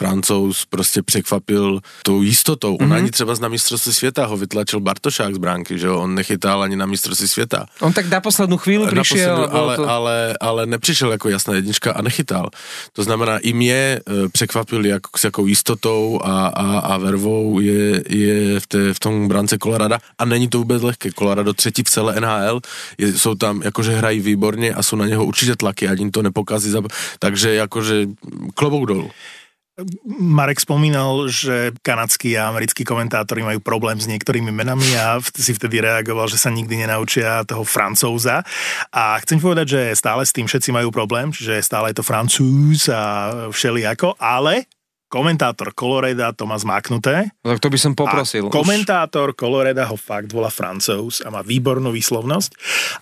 francouz 0.00 0.64
prostě 0.64 1.02
překvapil 1.02 1.80
tou 2.02 2.22
jistotou. 2.22 2.76
On 2.80 2.88
mm-hmm. 2.88 2.96
ani 2.96 3.10
třeba 3.10 3.34
z 3.34 3.40
na 3.40 3.48
mistrovství 3.48 3.92
světa 3.92 4.26
ho 4.26 4.36
vytlačil 4.36 4.80
Bartošák 4.80 5.34
z 5.34 5.38
bránky, 5.38 5.78
že 5.78 5.86
jo? 5.86 6.00
On 6.00 6.14
nechytal 6.14 6.62
ani 6.62 6.76
na 6.76 6.86
mistrovství 6.86 7.28
světa. 7.28 7.66
On 7.84 7.92
tak 7.92 8.08
na 8.08 8.20
poslednú 8.24 8.56
chvíľu 8.56 8.88
Na 8.88 8.92
prišiel. 8.96 9.36
poslednu, 9.36 9.56
ale, 9.60 9.72
to... 9.76 9.84
ale, 9.84 10.16
ale 10.40 10.60
nepřišel 10.66 11.12
jako 11.12 11.28
jasná 11.28 11.54
jednička 11.54 11.92
a 11.92 12.00
nechytal. 12.02 12.48
To 12.96 13.02
znamená, 13.04 13.38
i 13.44 13.52
mě 13.52 13.74
e, 13.74 14.00
překvapil, 14.32 14.86
jak, 14.86 15.02
s 15.16 15.24
jakou 15.24 15.46
jistotou 15.46 16.20
a, 16.24 16.46
a, 16.48 16.66
a 16.78 16.92
vervou 16.96 17.60
je, 17.60 18.02
je 18.08 18.60
v, 18.60 18.66
té, 18.66 18.80
v 18.94 19.00
tom 19.00 19.28
brance 19.28 19.58
Colorada 19.60 19.98
a 20.18 20.24
není 20.24 20.48
to 20.48 20.58
vůbec 20.58 20.82
lehké. 20.82 21.12
Colorado 21.12 21.52
třetí 21.52 21.82
v 21.82 21.90
celé 21.90 22.20
NHL, 22.20 22.60
je, 22.98 23.12
jsou 23.12 23.34
tam, 23.34 23.62
jakože 23.64 23.92
hrají 23.92 24.20
výborně 24.20 24.74
a 24.74 24.80
jsou 24.82 24.96
na 24.96 25.06
něho 25.06 25.24
určitě 25.24 25.56
tlaky, 25.56 25.88
jim 25.98 26.10
to 26.10 26.22
nepokazí. 26.22 26.70
za- 26.70 26.82
Takže 27.18 27.54
jakože 27.54 28.06
klobouk 28.54 28.86
dolů. 28.88 29.10
Marek 30.08 30.60
spomínal, 30.60 31.28
že 31.28 31.76
kanadskí 31.84 32.34
a 32.34 32.48
americkí 32.48 32.82
komentátori 32.82 33.44
majú 33.44 33.60
problém 33.62 34.00
s 34.00 34.08
niektorými 34.08 34.50
menami 34.50 34.96
a 34.96 35.20
si 35.20 35.52
vtedy 35.52 35.84
reagoval, 35.84 36.26
že 36.26 36.40
sa 36.40 36.50
nikdy 36.50 36.86
nenaučia 36.86 37.44
toho 37.44 37.62
francúza. 37.62 38.42
A 38.90 39.18
chcem 39.22 39.38
povedať, 39.38 39.66
že 39.68 39.82
stále 39.98 40.24
s 40.24 40.34
tým 40.34 40.48
všetci 40.48 40.70
majú 40.72 40.88
problém, 40.90 41.30
čiže 41.30 41.62
stále 41.62 41.92
je 41.92 42.00
to 42.00 42.04
francúz 42.06 42.88
a 42.88 43.02
všelijako, 43.52 44.16
ale 44.16 44.66
komentátor 45.10 45.74
Coloreda 45.74 46.30
to 46.30 46.46
má 46.46 46.54
zmáknuté. 46.54 47.34
Tak 47.42 47.58
to 47.58 47.66
by 47.66 47.78
som 47.82 47.92
poprosil. 47.98 48.46
A 48.46 48.54
komentátor 48.54 49.34
Coloreda 49.34 49.82
ho 49.90 49.98
fakt 49.98 50.30
volá 50.30 50.48
Francouz 50.48 51.18
a 51.26 51.34
má 51.34 51.42
výbornú 51.42 51.90
výslovnosť. 51.90 52.50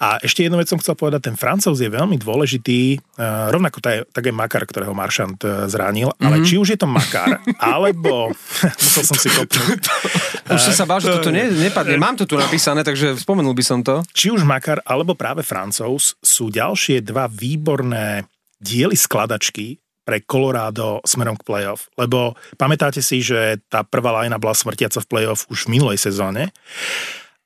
A 0.00 0.16
ešte 0.24 0.48
jednu 0.48 0.56
vec 0.56 0.72
som 0.72 0.80
chcel 0.80 0.96
povedať, 0.96 1.28
ten 1.28 1.36
Francouz 1.36 1.76
je 1.76 1.92
veľmi 1.92 2.16
dôležitý, 2.16 2.96
uh, 3.20 3.52
rovnako 3.52 3.84
tak 3.84 3.92
je, 3.92 4.00
tak 4.08 4.24
je 4.24 4.32
Makar, 4.32 4.64
ktorého 4.64 4.96
Maršant 4.96 5.36
uh, 5.44 5.68
zranil, 5.68 6.08
mm-hmm. 6.08 6.24
ale 6.24 6.36
či 6.48 6.56
už 6.56 6.74
je 6.74 6.78
to 6.80 6.88
Makar, 6.88 7.44
alebo... 7.76 8.32
musel 8.80 9.04
som 9.04 9.18
si 9.20 9.28
kopnúť. 9.28 9.82
Už 10.56 10.72
som 10.72 10.74
sa 10.74 10.88
bál, 10.88 10.96
že 10.96 11.12
toto 11.12 11.28
ne, 11.28 11.44
nepadne. 11.52 12.00
Mám 12.00 12.16
to 12.16 12.24
tu 12.24 12.40
napísané, 12.40 12.80
takže 12.80 13.20
spomenul 13.20 13.52
by 13.52 13.60
som 13.60 13.84
to. 13.84 14.00
Či 14.16 14.32
už 14.32 14.48
Makar, 14.48 14.80
alebo 14.88 15.12
práve 15.12 15.44
Francouz 15.44 16.16
sú 16.24 16.48
ďalšie 16.48 17.04
dva 17.04 17.28
výborné 17.28 18.24
diely 18.56 18.96
skladačky 18.96 19.76
pre 20.08 20.24
Colorado 20.24 21.04
smerom 21.04 21.36
k 21.36 21.44
playoff. 21.44 21.92
Lebo 22.00 22.32
pamätáte 22.56 23.04
si, 23.04 23.20
že 23.20 23.60
tá 23.68 23.84
prvá 23.84 24.24
lajna 24.24 24.40
bola 24.40 24.56
smrtiaca 24.56 25.04
v 25.04 25.10
playoff 25.12 25.44
už 25.52 25.68
v 25.68 25.76
minulej 25.76 26.00
sezóne, 26.00 26.48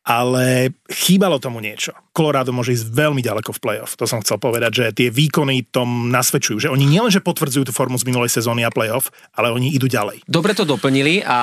ale 0.03 0.75
chýbalo 0.91 1.39
tomu 1.39 1.63
niečo. 1.63 1.95
Colorado 2.11 2.51
môže 2.51 2.75
ísť 2.75 2.91
veľmi 2.91 3.23
ďaleko 3.23 3.55
v 3.55 3.63
playoff. 3.63 3.95
To 3.97 4.05
som 4.05 4.19
chcel 4.21 4.37
povedať, 4.43 4.71
že 4.75 4.85
tie 4.93 5.09
výkony 5.09 5.71
tom 5.71 6.11
nasvedčujú, 6.11 6.69
že 6.69 6.73
oni 6.75 6.85
nielenže 6.85 7.23
potvrdzujú 7.23 7.71
tú 7.71 7.73
formu 7.73 7.95
z 7.97 8.11
minulej 8.11 8.35
sezóny 8.35 8.67
a 8.67 8.75
playoff, 8.75 9.15
ale 9.33 9.55
oni 9.55 9.71
idú 9.71 9.87
ďalej. 9.87 10.27
Dobre 10.27 10.59
to 10.59 10.67
doplnili 10.67 11.23
a 11.23 11.39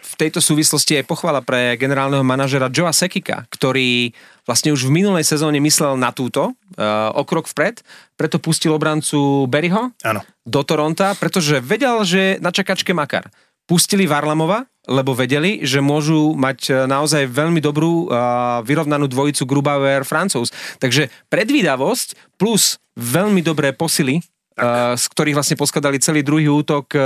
v 0.00 0.14
tejto 0.16 0.40
súvislosti 0.40 0.98
je 0.98 1.06
pochvala 1.06 1.44
pre 1.44 1.76
generálneho 1.76 2.24
manažera 2.24 2.72
Joea 2.72 2.96
Sekika, 2.96 3.44
ktorý 3.52 4.16
vlastne 4.48 4.72
už 4.72 4.88
v 4.88 5.04
minulej 5.04 5.28
sezóne 5.28 5.60
myslel 5.60 6.00
na 6.00 6.08
túto, 6.08 6.56
uh, 6.56 7.12
o 7.12 7.22
krok 7.28 7.44
vpred, 7.52 7.84
preto 8.16 8.40
pustil 8.40 8.72
obrancu 8.72 9.44
Berryho 9.44 9.92
Áno. 10.00 10.24
do 10.48 10.60
Toronta, 10.64 11.12
pretože 11.20 11.60
vedel, 11.60 12.00
že 12.08 12.40
na 12.40 12.48
čakačke 12.48 12.96
makar. 12.96 13.28
Pustili 13.68 14.08
Varlamova, 14.08 14.64
lebo 14.88 15.12
vedeli, 15.12 15.60
že 15.60 15.84
môžu 15.84 16.32
mať 16.32 16.58
e, 16.64 16.72
naozaj 16.88 17.28
veľmi 17.28 17.60
dobrú 17.60 18.08
uh, 18.08 18.64
vyrovnanú 18.64 19.04
dvojicu 19.04 19.44
Grubauer 19.44 20.08
Francouz. 20.08 20.48
Takže 20.80 21.12
predvídavosť 21.28 22.40
plus 22.40 22.80
veľmi 22.96 23.44
dobré 23.44 23.76
posily, 23.76 24.24
uh, 24.24 24.96
z 24.96 25.04
ktorých 25.12 25.36
vlastne 25.36 25.60
poskladali 25.60 26.00
celý 26.00 26.24
druhý 26.24 26.48
útok. 26.48 26.96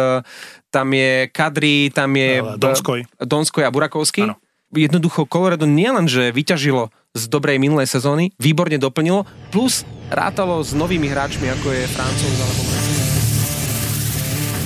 Tam 0.71 0.88
je 0.95 1.26
Kadri, 1.35 1.90
tam 1.90 2.14
je 2.14 2.38
Donskoj. 2.57 3.02
Donskoj 3.19 3.66
a 3.66 3.75
Burakovský. 3.75 4.31
Áno. 4.31 4.38
Jednoducho 4.73 5.28
Colorado 5.28 5.69
nielen, 5.69 6.09
že 6.09 6.33
vyťažilo 6.33 6.95
z 7.12 7.23
dobrej 7.28 7.61
minulej 7.61 7.90
sezóny, 7.90 8.33
výborne 8.40 8.81
doplnilo, 8.81 9.28
plus 9.52 9.85
rátalo 10.09 10.64
s 10.64 10.73
novými 10.73 11.12
hráčmi, 11.12 11.45
ako 11.52 11.69
je 11.76 11.85
Francouz 11.92 12.38
alebo 12.40 12.71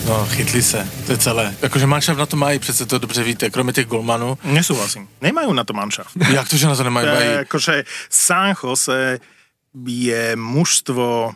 No, 0.07 0.27
chytli 0.31 0.63
se, 0.63 0.89
to 1.07 1.13
je 1.13 1.19
celé. 1.19 1.55
Jakože 1.63 1.87
manšaft 1.87 2.19
na 2.19 2.27
to 2.27 2.37
mají, 2.37 2.59
přece 2.59 2.87
to 2.87 2.99
dobře 2.99 3.23
víte, 3.23 3.51
kromě 3.51 3.73
těch 3.73 3.87
golmanů. 3.87 4.39
Nesúhlasím. 4.45 5.09
Nemajú 5.21 5.51
na 5.53 5.65
to 5.67 5.73
manšaft. 5.75 6.15
Jak 6.31 6.49
to, 6.49 6.57
že 6.57 6.67
na 6.67 6.77
to 6.77 6.83
nemají? 6.87 7.07
Mají, 7.07 7.27
E, 7.29 7.39
akože 7.43 7.85
San 8.11 8.55
Jose 8.63 9.19
je 9.87 10.37
mužstvo, 10.39 11.35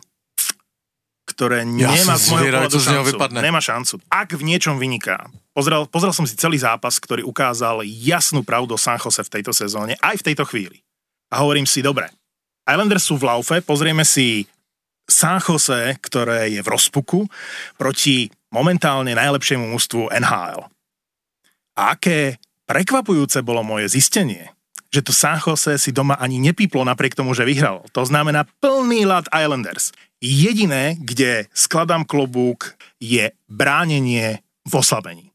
ktoré 1.27 1.67
Ja 1.67 1.91
nemá 1.91 2.15
z 2.15 2.31
môjho 2.31 2.47
pohľadu 2.47 2.71
čo 2.71 2.79
z 2.79 2.87
neho 2.87 3.03
šancu. 3.03 3.11
vypadne. 3.11 3.39
Nemá 3.43 3.59
šancu. 3.61 3.95
Ak 4.07 4.29
v 4.39 4.43
niečom 4.43 4.79
vyniká. 4.79 5.27
Pozrel, 5.51 5.83
pozrel 5.91 6.15
som 6.15 6.23
si 6.23 6.39
celý 6.39 6.55
zápas, 6.55 6.95
ktorý 6.95 7.27
ukázal 7.27 7.83
jasnú 7.83 8.39
pravdu 8.47 8.79
San 8.79 8.95
Jose 9.03 9.19
v 9.19 9.31
tejto 9.35 9.51
sezóne, 9.51 9.99
aj 9.99 10.23
v 10.23 10.25
tejto 10.31 10.47
chvíli. 10.47 10.79
A 11.27 11.43
hovorím 11.43 11.67
si, 11.67 11.83
dobre, 11.83 12.07
Islanders 12.63 13.03
sú 13.03 13.19
v 13.19 13.27
laufe, 13.27 13.59
pozrieme 13.59 14.07
si 14.07 14.47
San 15.11 15.43
Jose, 15.43 15.99
ktoré 15.99 16.55
je 16.55 16.63
v 16.63 16.71
rozpuku, 16.71 17.27
proti 17.75 18.31
momentálne 18.51 19.15
najlepšiemu 19.15 19.71
mužstvu 19.71 20.11
NHL. 20.11 20.67
A 21.79 21.81
aké 21.95 22.37
prekvapujúce 22.67 23.39
bolo 23.41 23.63
moje 23.63 23.89
zistenie, 23.89 24.51
že 24.91 24.99
to 25.01 25.15
San 25.15 25.39
Jose 25.39 25.79
si 25.79 25.95
doma 25.95 26.19
ani 26.19 26.37
nepíplo 26.37 26.83
napriek 26.83 27.15
tomu, 27.15 27.31
že 27.31 27.47
vyhral. 27.47 27.87
To 27.95 28.03
znamená 28.03 28.43
plný 28.59 29.07
lad 29.07 29.31
Islanders. 29.31 29.95
Jediné, 30.19 30.99
kde 30.99 31.47
skladám 31.55 32.03
klobúk, 32.03 32.75
je 32.99 33.31
bránenie 33.47 34.43
v 34.67 34.73
oslabení. 34.75 35.31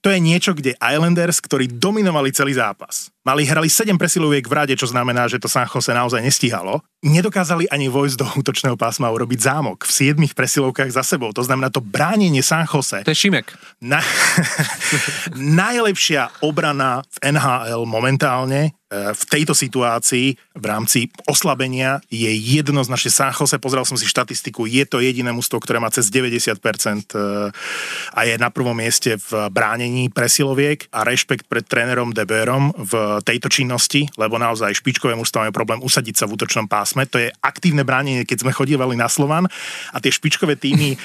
To 0.00 0.08
je 0.10 0.18
niečo, 0.18 0.56
kde 0.56 0.74
Islanders, 0.80 1.38
ktorí 1.44 1.70
dominovali 1.76 2.32
celý 2.32 2.56
zápas, 2.56 3.12
mali, 3.26 3.42
hrali 3.42 3.66
7 3.66 3.98
presiloviek 3.98 4.46
v 4.46 4.54
rade, 4.54 4.74
čo 4.78 4.86
znamená, 4.86 5.26
že 5.26 5.42
to 5.42 5.50
San 5.50 5.66
Jose 5.66 5.90
naozaj 5.90 6.22
nestíhalo, 6.22 6.78
nedokázali 7.02 7.66
ani 7.74 7.90
vojsť 7.90 8.16
do 8.22 8.26
útočného 8.38 8.78
pásma 8.78 9.10
urobiť 9.10 9.42
zámok 9.42 9.82
v 9.82 10.14
7 10.14 10.30
presilovkách 10.30 10.94
za 10.94 11.02
sebou. 11.02 11.34
To 11.34 11.42
znamená, 11.42 11.74
to 11.74 11.82
bránenie 11.82 12.46
San 12.46 12.62
Jose 12.70 13.02
To 13.02 13.10
je 13.10 13.18
Šimek. 13.18 13.50
na, 13.82 13.98
najlepšia 15.66 16.46
obrana 16.46 17.02
v 17.18 17.34
NHL 17.34 17.82
momentálne 17.82 18.70
e, 18.70 19.10
v 19.10 19.22
tejto 19.26 19.58
situácii 19.58 20.38
v 20.54 20.64
rámci 20.64 21.10
oslabenia 21.26 21.98
je 22.06 22.30
jednoznačne 22.30 23.10
San 23.10 23.34
Jose, 23.34 23.58
pozrel 23.58 23.82
som 23.82 23.98
si 23.98 24.06
štatistiku, 24.06 24.70
je 24.70 24.86
to 24.86 25.02
jediné 25.02 25.34
mužstvo, 25.34 25.58
ktoré 25.58 25.82
má 25.82 25.90
cez 25.90 26.10
90% 26.14 26.54
e, 26.54 27.18
a 28.14 28.20
je 28.22 28.34
na 28.38 28.54
prvom 28.54 28.78
mieste 28.78 29.18
v 29.18 29.50
bránení 29.50 30.14
presiloviek 30.14 30.86
a 30.94 31.02
rešpekt 31.02 31.50
pred 31.50 31.66
trénerom 31.66 32.14
Deberom 32.14 32.70
v 32.76 33.15
tejto 33.22 33.48
činnosti, 33.52 34.08
lebo 34.16 34.40
naozaj 34.40 34.76
špičkové 34.80 35.14
mužstvo 35.16 35.46
majú 35.46 35.52
problém 35.54 35.80
usadiť 35.84 36.14
sa 36.20 36.24
v 36.24 36.34
útočnom 36.36 36.66
pásme. 36.66 37.04
To 37.08 37.20
je 37.20 37.32
aktívne 37.40 37.86
bránenie, 37.86 38.24
keď 38.24 38.46
sme 38.46 38.52
chodívali 38.56 38.98
na 38.98 39.06
Slovan 39.06 39.46
a 39.92 39.96
tie 40.02 40.12
špičkové 40.12 40.56
týmy 40.56 40.94
e, 40.96 40.98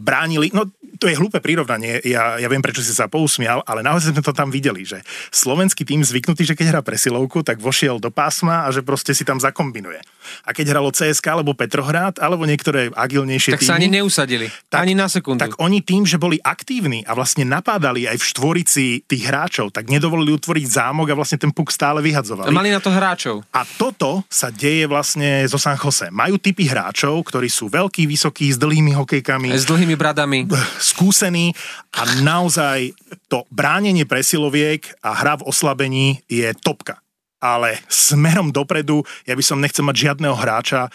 bránili, 0.00 0.50
no 0.50 0.66
to 1.02 1.10
je 1.10 1.18
hlúpe 1.18 1.42
prirovnanie, 1.42 1.98
ja, 2.06 2.38
ja 2.38 2.46
viem, 2.46 2.62
prečo 2.62 2.78
si 2.78 2.94
sa 2.94 3.10
pousmial, 3.10 3.64
ale 3.66 3.82
naozaj 3.82 4.14
sme 4.14 4.22
to 4.22 4.30
tam 4.30 4.54
videli, 4.54 4.86
že 4.86 5.02
slovenský 5.34 5.82
tým 5.82 6.04
zvyknutý, 6.04 6.46
že 6.46 6.54
keď 6.54 6.78
hrá 6.78 6.80
presilovku, 6.84 7.42
tak 7.42 7.58
vošiel 7.58 7.98
do 7.98 8.12
pásma 8.12 8.66
a 8.66 8.68
že 8.70 8.86
proste 8.86 9.10
si 9.10 9.26
tam 9.26 9.40
zakombinuje. 9.40 9.98
A 10.46 10.54
keď 10.54 10.76
hralo 10.76 10.94
CSK 10.94 11.26
alebo 11.34 11.58
Petrohrad, 11.58 12.22
alebo 12.22 12.46
niektoré 12.46 12.92
agilnejšie 12.94 13.58
Tak 13.58 13.62
týmy, 13.64 13.70
sa 13.70 13.78
ani 13.78 13.88
neusadili. 13.90 14.46
ani 14.70 14.94
na 14.94 15.10
sekundu. 15.10 15.42
tak 15.42 15.58
oni 15.58 15.82
tým, 15.82 16.06
že 16.06 16.20
boli 16.20 16.38
aktívni 16.38 17.02
a 17.02 17.16
vlastne 17.16 17.42
napádali 17.42 18.06
aj 18.06 18.16
v 18.20 18.28
štvorici 18.28 18.84
tých 19.06 19.22
hráčov, 19.26 19.74
tak 19.74 19.90
nedovolili 19.90 20.34
utvoriť 20.36 20.66
zámok 20.66 21.12
a 21.12 21.18
vlastne 21.18 21.40
ten 21.40 21.50
puk 21.52 21.70
stále 21.70 22.00
vyhadzovali. 22.00 22.50
Mali 22.50 22.72
na 22.72 22.80
to 22.80 22.88
hráčov. 22.90 23.44
A 23.52 23.62
toto 23.64 24.24
sa 24.26 24.48
deje 24.48 24.88
vlastne 24.88 25.44
zo 25.46 25.60
San 25.60 25.76
Jose. 25.78 26.08
Majú 26.08 26.40
typy 26.40 26.66
hráčov, 26.66 27.20
ktorí 27.28 27.46
sú 27.52 27.68
veľkí, 27.70 28.08
vysokí, 28.08 28.50
s 28.50 28.58
dlhými 28.58 28.96
hokejkami, 28.96 29.52
S 29.52 29.68
dlhými 29.68 29.94
bradami. 29.94 30.48
skúsení 30.80 31.52
a 31.94 32.08
naozaj 32.24 32.96
to 33.28 33.44
bránenie 33.52 34.08
presiloviek 34.08 34.84
a 35.04 35.12
hra 35.12 35.38
v 35.38 35.46
oslabení 35.46 36.06
je 36.26 36.50
topka. 36.58 36.98
Ale 37.42 37.74
smerom 37.90 38.54
dopredu, 38.54 39.02
ja 39.26 39.34
by 39.34 39.42
som 39.42 39.58
nechcel 39.58 39.82
mať 39.82 39.96
žiadneho 39.98 40.30
hráča 40.38 40.86
e, 40.86 40.90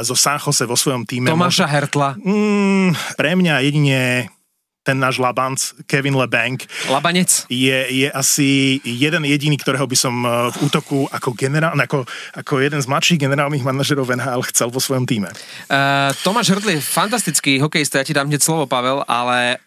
zo 0.00 0.16
San 0.16 0.40
Jose 0.40 0.64
vo 0.64 0.72
svojom 0.72 1.04
týme. 1.04 1.28
Tomáša 1.28 1.68
Hertla. 1.68 2.16
Mm, 2.16 2.96
pre 3.20 3.36
mňa 3.36 3.54
jedine 3.60 3.98
ten 4.82 4.98
náš 4.98 5.22
Labanc, 5.22 5.58
Kevin 5.86 6.18
LeBanc, 6.18 6.66
Labanec. 6.90 7.46
je, 7.46 7.78
je 7.90 8.08
asi 8.10 8.82
jeden 8.82 9.22
jediný, 9.24 9.54
ktorého 9.54 9.86
by 9.86 9.96
som 9.96 10.14
eh, 10.26 10.30
v 10.50 10.56
útoku 10.66 11.06
ako, 11.06 11.38
generál, 11.38 11.74
ako, 11.78 12.02
ako 12.34 12.54
jeden 12.58 12.82
z 12.82 12.90
mladších 12.90 13.22
generálnych 13.22 13.62
manažerov 13.62 14.10
NHL 14.10 14.42
chcel 14.50 14.68
vo 14.74 14.82
svojom 14.82 15.06
týme. 15.06 15.30
Uh, 15.70 16.10
Tomáš 16.26 16.52
Hrdl 16.52 16.76
je 16.76 16.80
fantastický 16.82 17.62
hokejista, 17.62 18.02
ja 18.02 18.06
ti 18.06 18.14
dám 18.14 18.26
hneď 18.26 18.42
slovo, 18.42 18.66
Pavel, 18.66 19.06
ale 19.06 19.62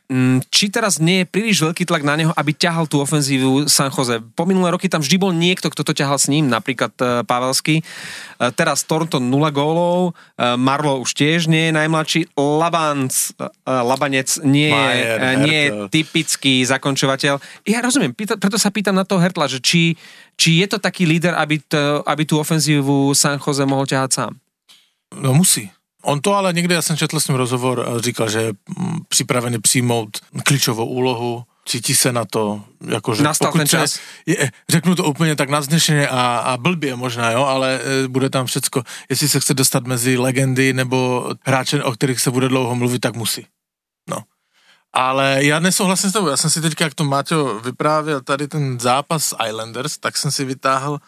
či 0.54 0.70
teraz 0.70 1.02
nie 1.02 1.26
je 1.26 1.30
príliš 1.30 1.66
veľký 1.66 1.90
tlak 1.90 2.06
na 2.06 2.14
neho, 2.14 2.32
aby 2.38 2.54
ťahal 2.54 2.86
tú 2.86 3.02
ofenzívu 3.02 3.66
San 3.66 3.90
Jose? 3.90 4.22
Po 4.38 4.46
minulé 4.46 4.70
roky 4.70 4.86
tam 4.86 5.02
vždy 5.02 5.18
bol 5.18 5.34
niekto, 5.34 5.74
kto 5.74 5.82
to 5.82 5.98
ťahal 5.98 6.22
s 6.22 6.30
ním, 6.30 6.46
napríklad 6.46 6.94
uh, 7.02 7.26
Pavelský. 7.26 7.82
Uh, 7.82 8.54
teraz 8.54 8.86
Thornton 8.86 9.26
0 9.26 9.34
gólov, 9.50 10.14
uh, 10.14 10.54
Marlo 10.62 11.02
už 11.02 11.18
tiež 11.18 11.50
nie 11.50 11.70
je 11.70 11.74
najmladší, 11.74 12.22
Labanc, 12.38 13.34
Labanec 13.66 14.30
nie 14.46 14.70
je 14.70 14.78
Majer, 14.78 15.18
nie 15.42 15.58
je 15.58 15.70
typický 15.90 16.62
zakončovateľ. 16.70 17.66
Ja 17.66 17.82
rozumiem, 17.82 18.14
preto 18.14 18.62
sa 18.62 18.70
pýtam 18.70 18.94
na 18.94 19.10
toho 19.10 19.18
Hertla, 19.18 19.50
že 19.50 19.58
či, 19.58 19.98
či 20.38 20.62
je 20.62 20.68
to 20.70 20.78
taký 20.78 21.10
líder, 21.10 21.34
aby, 21.34 21.58
to, 21.66 22.06
aby 22.06 22.24
tú 22.30 22.38
ofenzívu 22.38 23.12
San 23.18 23.42
Jose 23.42 23.66
mohol 23.66 23.90
ťahať 23.90 24.12
sám. 24.14 24.34
No 25.18 25.34
musí. 25.34 25.75
On 26.06 26.22
to 26.22 26.34
ale 26.34 26.54
někde, 26.54 26.76
já 26.76 26.82
jsem 26.82 26.98
četl 26.98 27.20
s 27.20 27.28
ním 27.28 27.38
rozhovor, 27.38 27.90
a 27.90 28.02
říkal, 28.02 28.30
že 28.30 28.42
je 28.42 28.54
mm, 28.78 29.00
připravený 29.08 29.60
přijmout 29.60 30.18
klíčovou 30.44 30.86
úlohu, 30.86 31.44
cítí 31.66 31.96
se 31.96 32.12
na 32.12 32.26
to, 32.26 32.64
jakože 32.88 33.24
Nastal 33.24 33.52
ten 33.52 33.68
se- 33.68 33.78
čas. 33.78 34.00
Je, 34.26 34.52
řeknu 34.70 34.96
to 34.96 35.04
úplně 35.04 35.36
tak 35.36 35.50
naznešeně 35.50 36.08
a, 36.08 36.38
a 36.38 36.58
blbě 36.58 36.96
možná, 36.96 37.32
jo, 37.32 37.44
ale 37.44 37.80
e, 38.04 38.08
bude 38.08 38.30
tam 38.30 38.46
všecko. 38.46 38.84
Jestli 39.10 39.30
se 39.30 39.40
chce 39.40 39.54
dostat 39.54 39.88
mezi 39.88 40.18
legendy 40.18 40.74
nebo 40.74 41.30
hráče, 41.44 41.84
o 41.84 41.92
kterých 41.92 42.20
se 42.22 42.32
bude 42.32 42.50
dlouho 42.50 42.76
mluvit, 42.76 43.00
tak 43.00 43.16
musí. 43.16 43.46
No. 44.10 44.18
Ale 44.94 45.38
já 45.46 45.60
nesouhlasím 45.60 46.10
s 46.10 46.14
tebou, 46.14 46.28
já 46.28 46.38
jsem 46.38 46.50
si 46.50 46.62
teďka, 46.62 46.84
jak 46.84 46.94
to 46.94 47.04
Máťo 47.04 47.60
vyprávěl, 47.60 48.22
tady 48.22 48.48
ten 48.48 48.80
zápas 48.80 49.34
Islanders, 49.48 49.98
tak 49.98 50.18
jsem 50.18 50.32
si 50.32 50.46
vytáhl 50.46 51.00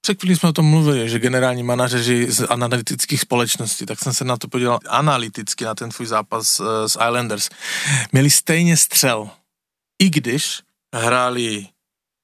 před 0.00 0.20
chvílí 0.20 0.36
jsme 0.36 0.48
o 0.48 0.52
tom 0.52 0.66
mluvili, 0.66 1.08
že 1.08 1.18
generální 1.18 1.62
manažeři 1.62 2.30
z 2.32 2.46
analytických 2.46 3.20
společností, 3.20 3.86
tak 3.86 3.98
jsem 3.98 4.14
se 4.14 4.24
na 4.24 4.36
to 4.36 4.48
podíval 4.48 4.78
analyticky 4.88 5.64
na 5.64 5.74
ten 5.74 5.90
tvůj 5.90 6.06
zápas 6.06 6.60
eh, 6.60 6.88
s 6.88 6.92
Islanders. 6.92 7.48
Měli 8.12 8.30
stejně 8.30 8.76
střel, 8.76 9.30
i 9.98 10.10
když 10.10 10.60
hráli 10.94 11.66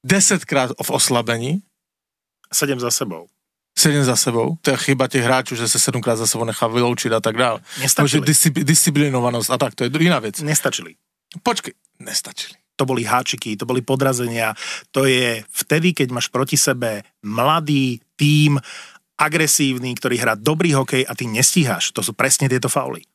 desetkrát 0.05 0.71
v 0.83 0.89
oslabení, 0.89 1.61
Sedem 2.53 2.79
za 2.79 2.91
sebou. 2.91 3.27
sedm 3.77 4.03
za 4.03 4.15
sebou, 4.15 4.57
to 4.61 4.71
je 4.71 4.77
chyba 4.77 5.07
těch 5.07 5.23
hráčů, 5.23 5.55
že 5.55 5.67
se 5.67 5.79
sedmkrát 5.79 6.15
za 6.15 6.27
sebou 6.27 6.43
nechá 6.43 6.67
vyloučit 6.67 7.13
a 7.13 7.19
tak 7.19 7.37
dále. 7.37 7.59
Nestačili. 7.81 8.21
Takže 8.25 8.33
discipl- 8.33 8.63
disciplinovanost 8.63 9.49
a 9.49 9.57
tak, 9.57 9.75
to 9.75 9.83
je 9.83 9.89
jiná 9.99 10.19
věc. 10.19 10.41
Nestačili. 10.41 10.95
Počkej, 11.43 11.73
nestačili. 11.99 12.53
To 12.75 12.83
boli 12.83 13.07
háčiky, 13.07 13.55
to 13.55 13.67
boli 13.67 13.81
podrazenia. 13.81 14.53
To 14.91 15.07
je 15.07 15.43
vtedy, 15.51 15.95
keď 15.95 16.11
máš 16.11 16.27
proti 16.27 16.59
sebe 16.59 17.03
mladý 17.23 18.03
tím, 18.19 18.59
agresívny, 19.15 19.95
ktorý 19.95 20.15
hrá 20.19 20.33
dobrý 20.35 20.75
hokej 20.75 21.07
a 21.07 21.15
ty 21.15 21.23
nestíhaš. 21.27 21.95
To 21.95 22.03
sú 22.03 22.11
presne 22.11 22.51
tieto 22.51 22.67
fauly. 22.67 23.07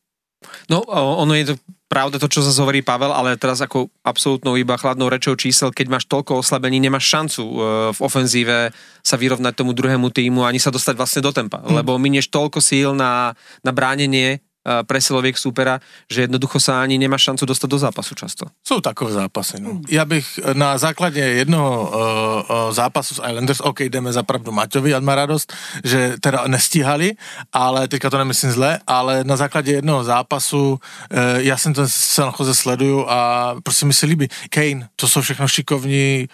No, 0.72 0.80
ono 0.88 1.36
je 1.36 1.52
to 1.52 1.54
pravda 1.90 2.16
to, 2.16 2.30
čo 2.30 2.40
zase 2.40 2.56
hovorí 2.64 2.80
Pavel, 2.80 3.12
ale 3.12 3.36
teraz 3.36 3.60
ako 3.60 3.92
absolútnou 4.00 4.56
iba 4.56 4.80
chladnou 4.80 5.12
rečou 5.12 5.36
čísel, 5.36 5.68
keď 5.68 6.00
máš 6.00 6.04
toľko 6.08 6.40
oslabení, 6.40 6.80
nemáš 6.80 7.12
šancu 7.12 7.42
e, 7.44 7.56
v 7.92 7.98
ofenzíve 8.00 8.72
sa 9.04 9.16
vyrovnať 9.20 9.52
tomu 9.58 9.76
druhému 9.76 10.08
týmu 10.08 10.46
ani 10.46 10.56
sa 10.56 10.72
dostať 10.72 10.94
vlastne 10.96 11.20
do 11.20 11.28
tempa, 11.34 11.60
Hm. 11.60 11.82
lebo 11.82 12.00
minieš 12.00 12.32
toľko 12.32 12.62
síl 12.64 12.96
na, 12.96 13.36
na 13.60 13.72
bránenie 13.74 14.40
presiloviek 14.60 15.38
súpera, 15.38 15.80
že 16.10 16.28
jednoducho 16.28 16.60
sa 16.60 16.84
ani 16.84 17.00
nemá 17.00 17.16
šancu 17.16 17.48
dostať 17.48 17.68
do 17.70 17.78
zápasu 17.78 18.14
často. 18.14 18.44
Jsou 18.66 18.80
takové 18.80 19.12
zápasy. 19.12 19.60
No. 19.60 19.80
Já 19.88 20.04
bych 20.04 20.40
na 20.52 20.78
základě 20.78 21.20
jednoho 21.20 21.88
uh, 21.88 22.68
uh, 22.68 22.72
zápasu 22.72 23.14
s 23.14 23.22
Islanders, 23.28 23.60
OK, 23.60 23.80
jdeme 23.80 24.12
za 24.12 24.22
pravdu 24.22 24.52
Maťovi, 24.52 24.94
ať 24.94 25.02
má 25.02 25.14
radost, 25.14 25.52
že 25.84 26.16
teda 26.20 26.44
nestíhali, 26.46 27.12
ale 27.52 27.88
teďka 27.88 28.10
to 28.10 28.18
nemyslím 28.18 28.52
zle, 28.52 28.78
ale 28.86 29.24
na 29.24 29.36
základě 29.36 29.72
jednoho 29.72 30.04
zápasu, 30.04 30.70
uh, 30.70 31.18
já 31.36 31.56
jsem 31.56 31.74
to 31.74 31.88
San 31.88 32.32
Jose 32.38 32.54
sleduju 32.54 33.06
a 33.08 33.54
prostě 33.62 33.86
mi 33.86 33.92
se 33.92 34.06
líbí. 34.06 34.28
Kane, 34.50 34.88
to 34.96 35.08
jsou 35.08 35.20
všechno 35.20 35.48
šikovní, 35.48 36.28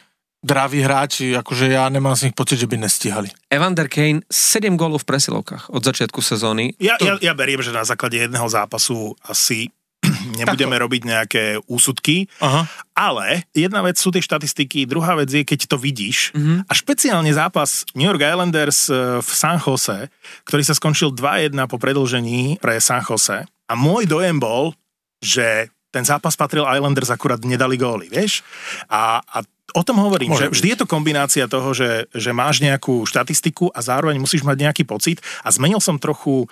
dráví 0.46 0.80
hráči, 0.80 1.30
jakože 1.34 1.66
já 1.66 1.88
nemám 1.88 2.16
z 2.16 2.22
nich 2.22 2.34
pocit, 2.38 2.56
že 2.56 2.66
by 2.66 2.76
nestíhali. 2.76 3.28
Evander 3.50 3.88
Kane 3.90 4.22
7 4.30 4.76
gólov 4.78 5.02
v 5.02 5.10
presilovkách 5.10 5.74
od 5.74 5.82
začiatku 5.82 6.22
sezóny. 6.22 6.78
Ja, 6.78 6.94
ja, 7.02 7.18
ja 7.18 7.34
beriem, 7.34 7.58
že 7.62 7.74
na 7.74 7.82
základe 7.82 8.14
jedného 8.14 8.46
zápasu 8.46 9.18
asi 9.26 9.74
nebudeme 10.38 10.78
robiť 10.78 11.02
nejaké 11.02 11.44
úsudky, 11.66 12.30
Aha. 12.38 12.70
ale 12.94 13.50
jedna 13.50 13.82
vec 13.82 13.98
sú 13.98 14.14
tie 14.14 14.22
štatistiky, 14.22 14.86
druhá 14.86 15.18
vec 15.18 15.34
je, 15.34 15.42
keď 15.42 15.66
to 15.66 15.76
vidíš. 15.76 16.30
A 16.70 16.72
špeciálne 16.72 17.32
zápas 17.34 17.82
New 17.98 18.06
York 18.06 18.22
Islanders 18.22 18.86
eh, 18.86 19.18
v 19.18 19.30
San 19.34 19.58
Jose, 19.58 20.06
ktorý 20.46 20.62
sa 20.62 20.78
skončil 20.78 21.10
2-1 21.10 21.58
po 21.66 21.76
predlžení 21.82 22.62
pre 22.62 22.78
San 22.78 23.02
Jose. 23.02 23.42
A 23.66 23.72
môj 23.74 24.06
dojem 24.06 24.38
bol, 24.38 24.78
že 25.18 25.74
ten 25.90 26.04
zápas 26.04 26.36
patril 26.36 26.68
Islanders, 26.68 27.08
akurát 27.08 27.40
nedali 27.40 27.80
góly, 27.80 28.12
vieš? 28.12 28.44
A, 28.92 29.24
a 29.24 29.40
o 29.76 29.82
tom 29.84 30.00
hovorím, 30.00 30.32
Môže 30.32 30.48
že 30.48 30.52
vždy 30.56 30.68
je 30.72 30.78
to 30.80 30.86
kombinácia 30.88 31.44
toho, 31.44 31.76
že, 31.76 32.08
že 32.16 32.32
máš 32.32 32.64
nejakú 32.64 33.04
štatistiku 33.04 33.68
a 33.76 33.84
zároveň 33.84 34.16
musíš 34.16 34.40
mať 34.40 34.56
nejaký 34.64 34.88
pocit. 34.88 35.20
A 35.44 35.52
zmenil 35.52 35.84
som 35.84 36.00
trochu 36.00 36.48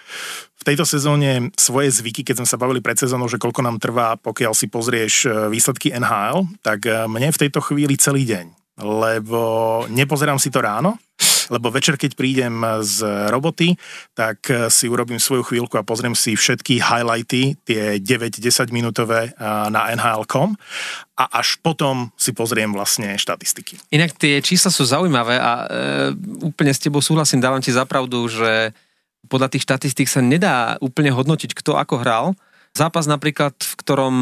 v 0.61 0.62
tejto 0.62 0.85
sezóne 0.85 1.49
svoje 1.57 1.88
zvyky, 1.88 2.21
keď 2.21 2.45
sme 2.45 2.49
sa 2.49 2.61
bavili 2.61 2.85
pred 2.85 3.00
sezónou, 3.00 3.25
že 3.26 3.40
koľko 3.40 3.64
nám 3.64 3.81
trvá, 3.81 4.21
pokiaľ 4.21 4.52
si 4.52 4.69
pozrieš 4.69 5.25
e, 5.25 5.28
výsledky 5.49 5.97
NHL, 5.97 6.45
tak 6.61 6.85
e, 6.85 7.09
mne 7.09 7.33
v 7.33 7.40
tejto 7.40 7.64
chvíli 7.64 7.97
celý 7.97 8.28
deň. 8.28 8.78
Lebo 8.85 9.40
nepozerám 9.88 10.37
si 10.37 10.52
to 10.52 10.61
ráno, 10.61 11.00
lebo 11.50 11.72
večer, 11.72 11.96
keď 12.00 12.16
prídem 12.16 12.60
z 12.80 13.28
roboty, 13.32 13.76
tak 14.12 14.44
e, 14.48 14.68
si 14.72 14.87
urobím 14.87 15.20
svoju 15.20 15.44
chvíľku 15.44 15.76
a 15.76 15.87
pozriem 15.87 16.16
si 16.16 16.37
všetky 16.37 16.80
highlighty, 16.80 17.57
tie 17.64 17.98
9-10 18.00 18.70
minútové 18.70 19.33
a, 19.37 19.68
na 19.68 19.92
NHL.com 19.92 20.57
a 21.14 21.24
až 21.38 21.61
potom 21.62 22.11
si 22.18 22.35
pozriem 22.35 22.74
vlastne 22.74 23.14
štatistiky. 23.14 23.78
Inak 23.94 24.18
tie 24.18 24.42
čísla 24.42 24.74
sú 24.74 24.83
zaujímavé 24.87 25.38
a 25.38 25.52
e, 25.52 25.64
úplne 26.44 26.74
s 26.74 26.83
tebou 26.83 27.04
súhlasím, 27.04 27.42
dávam 27.42 27.62
ti 27.62 27.70
zapravdu, 27.70 28.26
že 28.26 28.74
podľa 29.28 29.48
tých 29.52 29.64
štatistík 29.64 30.09
sa 30.09 30.20
nedá 30.20 30.76
úplne 30.85 31.09
hodnotiť, 31.14 31.57
kto 31.57 31.80
ako 31.80 32.04
hral. 32.04 32.26
Zápas 32.74 33.07
napríklad, 33.07 33.54
v 33.54 33.74
ktorom 33.80 34.14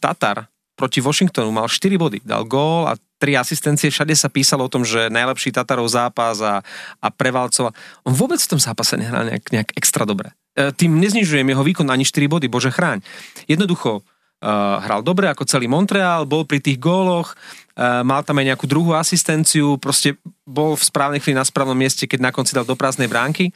Tatar 0.00 0.48
proti 0.78 1.02
Washingtonu 1.02 1.50
mal 1.50 1.66
4 1.66 1.98
body, 1.98 2.18
dal 2.22 2.46
gól 2.46 2.86
a 2.86 2.94
3 3.18 3.38
asistencie, 3.38 3.90
všade 3.90 4.14
sa 4.14 4.30
písalo 4.30 4.66
o 4.66 4.72
tom, 4.72 4.86
že 4.86 5.10
najlepší 5.10 5.50
Tatarov 5.50 5.90
zápas 5.90 6.38
a, 6.40 6.62
a 7.02 7.08
prevalcoval. 7.10 7.74
On 8.06 8.14
vôbec 8.14 8.38
v 8.38 8.50
tom 8.56 8.60
zápase 8.62 8.94
nehral 8.94 9.26
nejak, 9.26 9.44
nejak 9.50 9.70
extra 9.74 10.06
dobre. 10.06 10.30
E, 10.54 10.70
tým 10.70 10.96
neznižujem 11.02 11.46
jeho 11.46 11.62
výkon 11.66 11.90
ani 11.90 12.06
4 12.06 12.30
body, 12.30 12.46
bože 12.46 12.70
chráň. 12.70 13.02
Jednoducho, 13.50 14.06
Uh, 14.38 14.78
hral 14.86 15.02
dobre 15.02 15.26
ako 15.26 15.42
celý 15.42 15.66
Montreal, 15.66 16.22
bol 16.22 16.46
pri 16.46 16.62
tých 16.62 16.78
góloch, 16.78 17.34
uh, 17.74 18.06
mal 18.06 18.22
tam 18.22 18.38
aj 18.38 18.54
nejakú 18.54 18.70
druhú 18.70 18.94
asistenciu, 18.94 19.82
proste 19.82 20.14
bol 20.46 20.78
v 20.78 20.86
správnej 20.86 21.18
chvíli 21.18 21.34
na 21.34 21.42
správnom 21.42 21.74
mieste, 21.74 22.06
keď 22.06 22.22
na 22.22 22.30
konci 22.30 22.54
dal 22.54 22.62
do 22.62 22.78
prázdnej 22.78 23.10
bránky, 23.10 23.50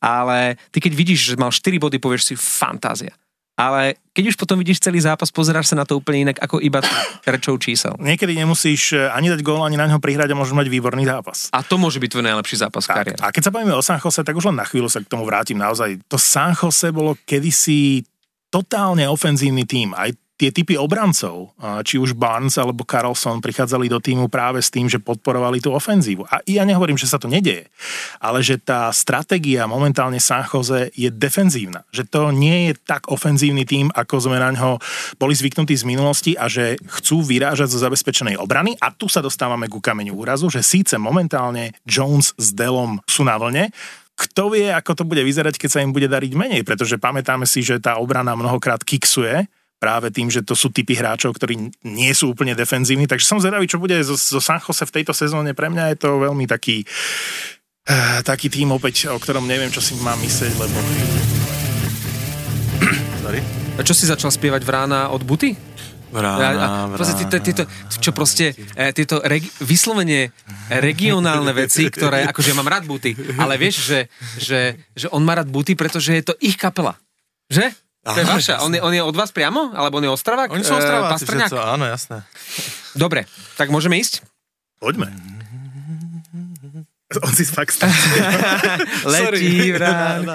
ale 0.00 0.56
ty 0.72 0.80
keď 0.80 0.92
vidíš, 0.96 1.20
že 1.28 1.34
mal 1.36 1.52
4 1.52 1.76
body, 1.76 2.00
povieš 2.00 2.32
si 2.32 2.34
fantázia. 2.40 3.12
Ale 3.62 3.94
keď 4.10 4.34
už 4.34 4.36
potom 4.36 4.58
vidíš 4.58 4.82
celý 4.82 4.98
zápas, 4.98 5.30
pozeráš 5.30 5.70
sa 5.70 5.78
na 5.78 5.86
to 5.86 5.94
úplne 5.94 6.26
inak 6.26 6.42
ako 6.42 6.58
iba 6.58 6.82
rečou 7.22 7.54
čísel. 7.62 7.94
Niekedy 8.02 8.34
nemusíš 8.34 8.98
e, 8.98 9.06
ani 9.06 9.30
dať 9.30 9.46
gól, 9.46 9.62
ani 9.62 9.78
na 9.78 9.86
ňo 9.86 10.02
prihrať 10.02 10.34
a 10.34 10.38
môžeš 10.38 10.58
mať 10.58 10.66
výborný 10.66 11.06
zápas. 11.06 11.46
A 11.54 11.62
to 11.62 11.78
môže 11.78 12.02
byť 12.02 12.10
tvoj 12.10 12.24
najlepší 12.26 12.56
zápas 12.58 12.82
Tak, 12.90 12.96
kariére. 12.98 13.22
a 13.22 13.30
keď 13.30 13.42
sa 13.46 13.54
bavíme 13.54 13.78
o 13.78 13.82
San 13.86 14.02
Jose, 14.02 14.26
tak 14.26 14.34
už 14.34 14.50
len 14.50 14.58
na 14.58 14.66
chvíľu 14.66 14.90
sa 14.90 14.98
k 14.98 15.06
tomu 15.06 15.22
vrátim 15.22 15.54
naozaj. 15.54 16.02
To 16.10 16.18
San 16.18 16.58
Jose 16.58 16.90
bolo 16.90 17.14
kedysi 17.22 18.02
totálne 18.50 19.06
ofenzívny 19.06 19.62
tím. 19.64 19.94
Aj 19.94 20.10
tie 20.42 20.50
typy 20.50 20.74
obrancov, 20.74 21.54
či 21.86 22.02
už 22.02 22.18
Barnes 22.18 22.58
alebo 22.58 22.82
Carlson, 22.82 23.38
prichádzali 23.38 23.86
do 23.86 24.02
týmu 24.02 24.26
práve 24.26 24.58
s 24.58 24.74
tým, 24.74 24.90
že 24.90 24.98
podporovali 24.98 25.62
tú 25.62 25.70
ofenzívu. 25.70 26.26
A 26.26 26.42
ja 26.50 26.66
nehovorím, 26.66 26.98
že 26.98 27.06
sa 27.06 27.22
to 27.22 27.30
nedeje, 27.30 27.70
ale 28.18 28.42
že 28.42 28.58
tá 28.58 28.90
stratégia 28.90 29.70
momentálne 29.70 30.18
San 30.18 30.42
Jose 30.42 30.90
je 30.98 31.06
defenzívna. 31.14 31.86
Že 31.94 32.02
to 32.10 32.22
nie 32.34 32.66
je 32.66 32.72
tak 32.82 33.06
ofenzívny 33.06 33.62
tím, 33.62 33.94
ako 33.94 34.18
sme 34.18 34.42
na 34.42 34.50
ňo 34.50 34.82
boli 35.14 35.38
zvyknutí 35.38 35.78
z 35.78 35.86
minulosti 35.86 36.34
a 36.34 36.50
že 36.50 36.74
chcú 36.98 37.22
vyrážať 37.22 37.70
zo 37.70 37.78
zabezpečenej 37.78 38.34
obrany. 38.34 38.74
A 38.82 38.90
tu 38.90 39.06
sa 39.06 39.22
dostávame 39.22 39.70
ku 39.70 39.78
kameňu 39.78 40.18
úrazu, 40.18 40.50
že 40.50 40.66
síce 40.66 40.98
momentálne 40.98 41.70
Jones 41.86 42.34
s 42.34 42.50
Delom 42.50 42.98
sú 43.06 43.22
na 43.22 43.38
vlne, 43.38 43.70
kto 44.12 44.52
vie, 44.52 44.68
ako 44.68 44.92
to 44.92 45.04
bude 45.08 45.24
vyzerať, 45.24 45.56
keď 45.56 45.70
sa 45.72 45.82
im 45.82 45.90
bude 45.90 46.06
dariť 46.06 46.36
menej, 46.36 46.62
pretože 46.62 47.00
pamätáme 47.00 47.48
si, 47.48 47.64
že 47.64 47.80
tá 47.80 47.96
obrana 47.96 48.36
mnohokrát 48.36 48.78
kiksuje 48.84 49.48
práve 49.82 50.14
tým, 50.14 50.30
že 50.30 50.46
to 50.46 50.54
sú 50.54 50.70
typy 50.70 50.94
hráčov, 50.94 51.34
ktorí 51.34 51.74
nie 51.82 52.12
sú 52.14 52.30
úplne 52.30 52.54
defenzívni, 52.54 53.10
takže 53.10 53.26
som 53.26 53.42
zvedavý, 53.42 53.66
čo 53.66 53.82
bude 53.82 53.98
zo, 54.06 54.14
zo 54.14 54.38
San 54.38 54.62
Jose 54.62 54.86
v 54.86 54.94
tejto 55.02 55.10
sezóne. 55.10 55.58
Pre 55.58 55.66
mňa 55.66 55.90
je 55.90 55.96
to 55.98 56.22
veľmi 56.22 56.46
taký 56.46 56.86
eh, 57.90 58.22
taký 58.22 58.46
tým 58.46 58.70
opäť, 58.70 59.10
o 59.10 59.18
ktorom 59.18 59.42
neviem, 59.42 59.74
čo 59.74 59.82
si 59.82 59.98
mám 59.98 60.22
myslieť, 60.22 60.54
lebo 60.54 60.78
Sorry. 63.26 63.42
A 63.78 63.80
čo 63.82 63.94
si 63.94 64.06
začal 64.06 64.30
spievať 64.30 64.62
v 64.62 64.70
rána 64.70 65.10
od 65.10 65.26
Buty? 65.26 65.58
Vrána, 66.12 66.44
a, 66.44 66.66
a 66.84 66.92
proste 66.92 67.24
tieto, 67.24 67.40
tieto, 67.40 67.64
čo 67.88 68.12
proste, 68.12 68.52
e, 68.76 68.92
tieto 68.92 69.24
regi- 69.24 69.48
vyslovene 69.64 70.28
regionálne 70.68 71.56
veci, 71.56 71.88
ktoré, 71.88 72.28
akože 72.28 72.52
ja 72.52 72.56
mám 72.60 72.68
rád 72.68 72.84
buty, 72.84 73.16
ale 73.40 73.56
vieš, 73.56 73.80
že, 73.88 74.00
že, 74.36 74.60
že 74.92 75.08
on 75.08 75.24
má 75.24 75.40
rád 75.40 75.48
buty, 75.48 75.72
pretože 75.72 76.12
je 76.12 76.20
to 76.20 76.36
ich 76.44 76.60
kapela. 76.60 77.00
Že? 77.48 77.72
To 78.02 78.18
je 78.18 78.26
vaša. 78.26 78.54
On 78.66 78.74
je, 78.74 78.82
on 78.82 78.90
je 78.90 78.98
od 78.98 79.14
vás 79.14 79.30
priamo? 79.30 79.70
Alebo 79.70 80.02
on 80.02 80.04
je 80.04 80.10
Ostravák? 80.10 80.50
Oni 80.50 80.66
sú 80.66 80.74
E, 80.74 80.78
ostrováci 80.82 81.22
Pastrňák? 81.22 81.50
všetko, 81.54 81.62
áno, 81.62 81.84
jasné. 81.86 82.16
Dobre, 82.98 83.30
tak 83.54 83.70
môžeme 83.70 83.94
ísť? 83.94 84.26
Poďme. 84.82 85.06
On 87.22 87.30
si 87.30 87.44
fakt. 87.44 87.78
Letí 89.06 89.70
vrán. 89.70 90.34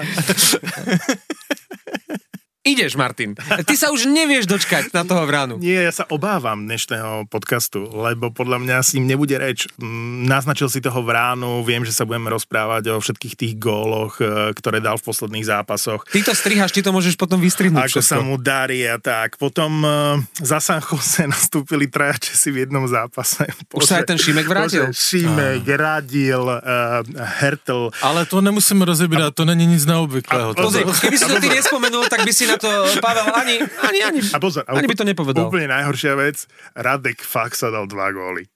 Ideš, 2.68 3.00
Martin. 3.00 3.32
Ty 3.64 3.74
sa 3.80 3.88
už 3.88 4.04
nevieš 4.04 4.44
dočkať 4.44 4.92
na 4.92 5.00
toho 5.00 5.24
vránu. 5.24 5.56
Nie, 5.56 5.88
ja 5.88 5.92
sa 5.92 6.04
obávam 6.12 6.68
dnešného 6.68 7.24
podcastu, 7.32 7.88
lebo 7.88 8.28
podľa 8.28 8.60
mňa 8.60 8.76
s 8.84 8.92
ním 8.92 9.08
nebude 9.08 9.32
reč. 9.40 9.72
Mm, 9.80 10.28
Naznačil 10.28 10.68
si 10.68 10.84
toho 10.84 11.00
vránu, 11.00 11.64
viem, 11.64 11.80
že 11.88 11.96
sa 11.96 12.04
budeme 12.04 12.28
rozprávať 12.28 12.92
o 12.92 13.00
všetkých 13.00 13.34
tých 13.40 13.54
góloch, 13.56 14.20
e, 14.20 14.52
ktoré 14.52 14.84
dal 14.84 15.00
v 15.00 15.04
posledných 15.08 15.48
zápasoch. 15.48 16.04
Ty 16.12 16.20
to 16.28 16.36
strihaš, 16.36 16.76
ty 16.76 16.84
to 16.84 16.92
môžeš 16.92 17.16
potom 17.16 17.40
vystrihnúť 17.40 17.88
Ako 17.88 18.04
všetko. 18.04 18.12
sa 18.12 18.20
mu 18.20 18.36
darí 18.36 18.84
a 18.84 19.00
tak. 19.00 19.40
Potom 19.40 19.80
uh, 19.80 20.20
za 20.36 20.60
San 20.60 20.84
Jose 20.84 21.24
nastúpili 21.24 21.88
traja 21.88 22.20
Česi 22.20 22.52
v 22.52 22.68
jednom 22.68 22.84
zápase. 22.84 23.48
Už 23.72 23.88
sa 23.88 24.04
aj 24.04 24.12
ten 24.12 24.20
Šimek 24.20 24.44
vrátil? 24.44 24.92
Bože, 24.92 24.92
Šimek, 24.92 25.64
Radil, 25.64 26.44
uh, 26.44 27.00
Hertel. 27.40 27.88
Ale 28.04 28.28
to 28.28 28.44
nemusíme 28.44 28.84
rozebírať, 28.84 29.32
to 29.32 29.48
není 29.48 29.64
nic 29.64 29.80
neobvyklého. 29.88 30.52
Pozri, 30.52 30.84
keby 30.84 31.16
si 31.16 31.24
to 31.24 31.40
ty 31.40 31.48
nespomenul, 31.48 32.04
tak 32.12 32.28
by 32.28 32.32
si 32.34 32.44
na 32.44 32.57
to 32.58 32.70
Pavel 33.00 33.26
ani, 33.34 33.56
ani, 33.62 34.00
ani, 34.02 34.20
A 34.34 34.38
pozor, 34.42 34.66
ani 34.66 34.86
by 34.86 34.96
to 34.98 35.06
nepovedal. 35.06 35.48
Úplne 35.48 35.70
najhoršia 35.70 36.14
vec, 36.18 36.44
Radek 36.74 37.22
fakt 37.22 37.56
sa 37.56 37.70
dal 37.70 37.86
dva 37.86 38.10
góly. 38.10 38.50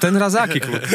Ten 0.00 0.12
za 0.28 0.44
aký 0.44 0.60
klub? 0.60 0.82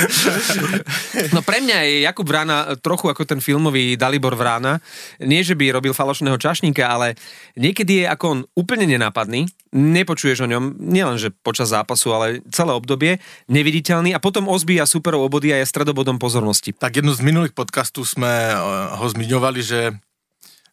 No 1.34 1.42
pre 1.42 1.60
mňa 1.60 1.76
je 1.84 1.94
Jakub 2.06 2.26
Vrána 2.28 2.76
trochu 2.80 3.10
ako 3.10 3.24
ten 3.24 3.40
filmový 3.40 3.96
Dalibor 3.96 4.34
Vrána. 4.34 4.80
Nie, 5.20 5.44
že 5.44 5.54
by 5.54 5.74
robil 5.74 5.92
falošného 5.92 6.38
čašníka, 6.38 6.86
ale 6.88 7.14
niekedy 7.56 8.04
je 8.04 8.06
ako 8.08 8.24
on 8.30 8.40
úplne 8.56 8.86
nenápadný, 8.86 9.46
nepočuješ 9.72 10.46
o 10.46 10.50
ňom, 10.50 10.78
nielenže 10.80 11.30
počas 11.42 11.70
zápasu, 11.70 12.10
ale 12.14 12.26
celé 12.50 12.72
obdobie, 12.72 13.18
neviditeľný 13.46 14.14
a 14.14 14.22
potom 14.22 14.48
ozbíja 14.48 14.86
superov 14.86 15.26
obody 15.26 15.52
a 15.52 15.60
je 15.60 15.66
stredobodom 15.68 16.18
pozornosti. 16.18 16.72
Tak 16.72 16.96
jednu 16.96 17.12
z 17.14 17.20
minulých 17.20 17.52
podcastů 17.52 18.04
jsme 18.04 18.30
eh, 18.50 18.56
ho 18.96 19.06
zmiňovali, 19.10 19.62
že 19.62 19.80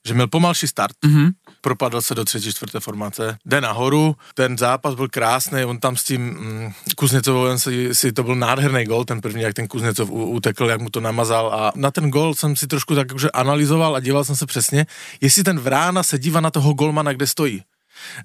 že 0.08 0.14
měl 0.14 0.28
pomalší 0.28 0.68
start, 0.68 0.96
Mhm. 1.06 1.20
mm-hmm. 1.20 1.32
Propadl 1.62 2.02
se 2.02 2.16
do 2.16 2.26
třetí, 2.26 2.52
čtvrté 2.52 2.80
formace, 2.80 3.38
jde 3.46 3.62
nahoru, 3.62 4.16
ten 4.34 4.58
zápas 4.58 4.96
byl 4.96 5.08
krásný, 5.08 5.64
on 5.64 5.80
tam 5.80 5.96
s 5.96 6.04
tím 6.04 6.22
mm, 6.22 6.72
Kuznecovem 6.96 7.60
si, 7.60 7.96
si, 7.96 8.12
to 8.12 8.24
byl 8.24 8.36
nádherný 8.36 8.86
gol, 8.86 9.06
ten 9.06 9.22
první, 9.22 9.42
jak 9.42 9.54
ten 9.54 9.68
Kuznecov 9.68 10.10
utekl, 10.12 10.70
jak 10.70 10.82
mu 10.82 10.90
to 10.90 11.00
namazal. 11.00 11.54
A 11.54 11.72
na 11.76 11.92
ten 11.92 12.10
gol 12.10 12.36
jsem 12.36 12.56
si 12.56 12.68
trošku 12.68 12.96
tak 12.96 13.14
už 13.16 13.28
analyzoval 13.34 13.96
a 13.96 14.00
díval 14.00 14.24
jsem 14.24 14.36
se 14.36 14.46
přesně, 14.46 14.86
jestli 15.22 15.44
ten 15.44 15.60
Vrána 15.60 16.04
se 16.04 16.20
dívá 16.20 16.42
na 16.42 16.52
toho 16.52 16.74
golmana, 16.74 17.14
kde 17.14 17.28
stojí. 17.28 17.64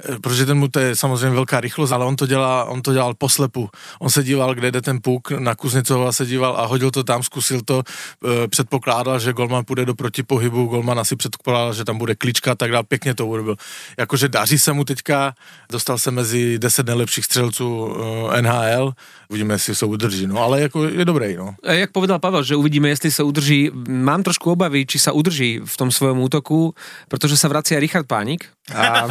Eh, 0.05 0.19
protože 0.19 0.47
ten 0.47 0.59
mu 0.59 0.69
to 0.69 0.81
je 0.81 0.97
samozřejmě 0.97 1.35
velká 1.35 1.61
rychlost, 1.61 1.93
ale 1.93 2.05
on 2.05 2.17
to, 2.17 2.27
dělá, 2.27 2.65
on 2.65 2.83
to 2.83 2.93
dělal 2.93 3.15
poslepu. 3.15 3.69
On 4.01 4.11
se 4.11 4.23
díval, 4.23 4.55
kde 4.55 4.71
jde 4.71 4.83
ten 4.83 5.01
puk, 5.03 5.31
na 5.31 5.55
Kuznecova 5.55 6.13
se 6.13 6.27
díval 6.27 6.57
a 6.57 6.67
hodil 6.67 6.91
to 6.91 7.05
tam, 7.05 7.23
zkusil 7.23 7.61
to, 7.65 7.83
eh, 8.25 8.49
předpokládal, 8.49 9.19
že 9.19 9.33
golman 9.33 9.65
půjde 9.65 9.85
do 9.85 9.95
protipohybu, 9.95 10.67
golman 10.67 10.99
asi 10.99 11.17
předpokládal, 11.17 11.75
že 11.75 11.85
tam 11.85 11.99
bude 11.99 12.15
klička 12.15 12.53
a 12.53 12.55
tak 12.55 12.71
dále, 12.71 12.85
pěkně 12.85 13.15
to 13.15 13.27
urobil. 13.27 13.57
Jakože 13.99 14.29
daří 14.29 14.59
se 14.59 14.73
mu 14.73 14.85
teďka, 14.85 15.35
dostal 15.73 15.99
se 15.99 16.11
mezi 16.11 16.59
10 16.59 16.87
nejlepších 16.87 17.25
střelců 17.25 17.97
eh, 18.33 18.43
NHL, 18.43 18.93
uvidíme, 19.29 19.55
jestli 19.55 19.75
se 19.75 19.87
udrží, 19.87 20.27
no 20.27 20.39
ale 20.39 20.61
jako 20.61 20.85
je 20.85 21.05
dobrý, 21.05 21.37
no. 21.37 21.55
A 21.67 21.73
Jak 21.73 21.91
povedal 21.91 22.19
Pavel, 22.19 22.43
že 22.43 22.57
uvidíme, 22.57 22.89
jestli 22.89 23.11
sa 23.11 23.27
udrží. 23.27 23.75
Mám 23.89 24.23
trošku 24.23 24.55
obavy, 24.55 24.87
či 24.87 25.03
sa 25.03 25.11
udrží 25.11 25.59
v 25.65 25.75
tom 25.77 25.91
svojom 25.91 26.23
útoku, 26.23 26.75
pretože 27.11 27.35
sa 27.35 27.51
vracia 27.51 27.83
Richard 27.83 28.07
Pánik. 28.07 28.47
A, 28.71 29.11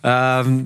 a 0.00 0.14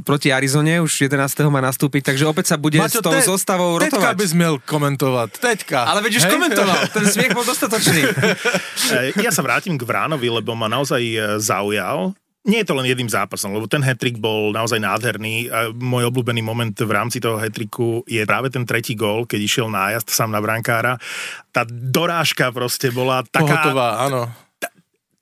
proti 0.06 0.30
Arizone 0.30 0.78
už 0.78 1.10
11. 1.10 1.18
má 1.50 1.58
nastúpiť, 1.58 2.14
takže 2.14 2.30
opäť 2.30 2.54
sa 2.54 2.56
bude 2.56 2.78
s 2.78 3.02
tou 3.02 3.10
te- 3.10 3.26
zostavou 3.26 3.74
teďka 3.82 4.14
rotovať. 4.14 4.14
bys 4.14 4.32
měl 4.38 4.54
komentovat, 4.62 5.30
teďka. 5.42 5.82
Ale 5.82 6.02
veď 6.06 6.22
už 6.22 6.24
Hej? 6.24 6.32
komentoval, 6.32 6.78
ten 6.94 7.04
smiech 7.10 7.34
bol 7.34 7.42
dostatočný. 7.42 8.02
E, 8.94 9.18
Ja 9.18 9.34
sa 9.34 9.42
vrátim 9.42 9.74
k 9.74 9.82
Vránovi, 9.82 10.30
lebo 10.30 10.54
ma 10.54 10.70
naozaj 10.70 11.02
e, 11.02 11.18
zaujal. 11.42 12.14
Nie 12.44 12.60
je 12.60 12.68
to 12.68 12.76
len 12.76 12.84
jedným 12.84 13.08
zápasom, 13.08 13.56
lebo 13.56 13.64
ten 13.64 13.80
hetrik 13.80 14.20
bol 14.20 14.52
naozaj 14.52 14.76
nádherný. 14.76 15.48
A 15.48 15.72
môj 15.72 16.12
obľúbený 16.12 16.44
moment 16.44 16.76
v 16.76 16.92
rámci 16.92 17.16
toho 17.16 17.40
hetriku 17.40 18.04
je 18.04 18.20
práve 18.28 18.52
ten 18.52 18.68
tretí 18.68 18.92
gól, 18.92 19.24
keď 19.24 19.40
išiel 19.40 19.72
nájazd 19.72 20.12
sám 20.12 20.28
na 20.28 20.44
brankára. 20.44 21.00
Tá 21.50 21.64
dorážka 21.66 22.52
proste 22.52 22.92
bola 22.92 23.24
taká... 23.24 23.48
Pohotová, 23.64 23.88
áno. 24.06 24.28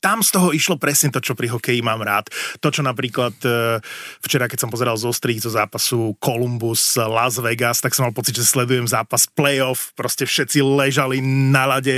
Tam 0.03 0.19
z 0.19 0.35
toho 0.35 0.51
išlo 0.51 0.75
presne 0.83 1.15
to, 1.15 1.23
čo 1.23 1.39
pri 1.39 1.47
hokeji 1.47 1.79
mám 1.79 2.03
rád. 2.03 2.27
To, 2.59 2.75
čo 2.75 2.83
napríklad 2.83 3.39
e, 3.47 3.79
včera, 4.27 4.51
keď 4.51 4.67
som 4.67 4.71
pozeral 4.75 4.99
zo 4.99 5.15
strých 5.15 5.47
zo 5.47 5.55
zápasu 5.55 6.19
Columbus 6.19 6.99
Las 6.99 7.39
Vegas, 7.39 7.79
tak 7.79 7.95
som 7.95 8.11
mal 8.11 8.15
pocit, 8.15 8.35
že 8.35 8.43
sledujem 8.43 8.91
zápas 8.91 9.31
playoff, 9.31 9.95
proste 9.95 10.27
všetci 10.27 10.59
ležali 10.59 11.23
na 11.23 11.71
lade, 11.71 11.95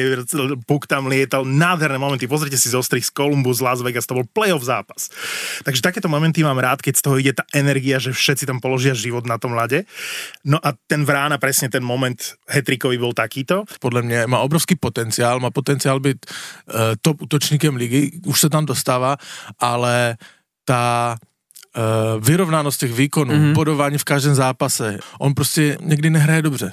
puk 0.69 0.85
tam 0.85 1.09
lietal, 1.09 1.49
nádherné 1.49 1.97
momenty. 1.97 2.29
Pozrite 2.29 2.61
si 2.61 2.69
zo 2.69 2.85
strých 2.85 3.09
z 3.09 3.13
Columbus 3.17 3.65
Las 3.65 3.81
Vegas, 3.81 4.05
to 4.05 4.21
bol 4.21 4.29
playoff 4.29 4.61
zápas. 4.61 5.09
Takže 5.65 5.81
takéto 5.81 6.13
momenty 6.13 6.45
mám 6.45 6.61
rád, 6.61 6.85
keď 6.85 6.95
z 7.01 7.03
toho 7.03 7.17
ide 7.17 7.33
tá 7.33 7.49
energia, 7.57 7.97
že 7.97 8.13
všetci 8.13 8.45
tam 8.45 8.61
položia 8.61 8.93
život 8.93 9.25
na 9.25 9.41
tom 9.41 9.57
lade. 9.57 9.89
No 10.45 10.61
a 10.61 10.77
ten 10.85 11.09
Vrána, 11.09 11.41
presne 11.41 11.73
ten 11.73 11.81
moment 11.81 12.37
hetrikový 12.45 13.01
bol 13.01 13.17
takýto. 13.17 13.65
podle 13.81 14.03
mě 14.03 14.27
má 14.27 14.39
obrovský 14.39 14.75
potenciál, 14.75 15.41
má 15.41 15.51
potenciál 15.51 16.01
být 16.01 16.27
uh, 16.27 16.75
top 17.01 17.23
útočníkem 17.23 17.77
ligy, 17.77 17.94
už 18.27 18.41
se 18.41 18.51
tam 18.51 18.67
dostává, 18.67 19.17
ale 19.59 20.17
ta 20.65 21.17
uh, 21.77 22.25
vyrovnanost 22.25 22.81
těch 22.81 22.93
výkonů, 22.93 23.35
Mhm. 23.35 23.43
mm-hmm. 23.45 23.55
bodování 23.55 23.99
v 23.99 24.05
každém 24.05 24.35
zápase, 24.35 24.99
on 25.19 25.35
prostě 25.35 25.77
někdy 25.81 26.11
nehraje 26.11 26.43
dobře. 26.43 26.73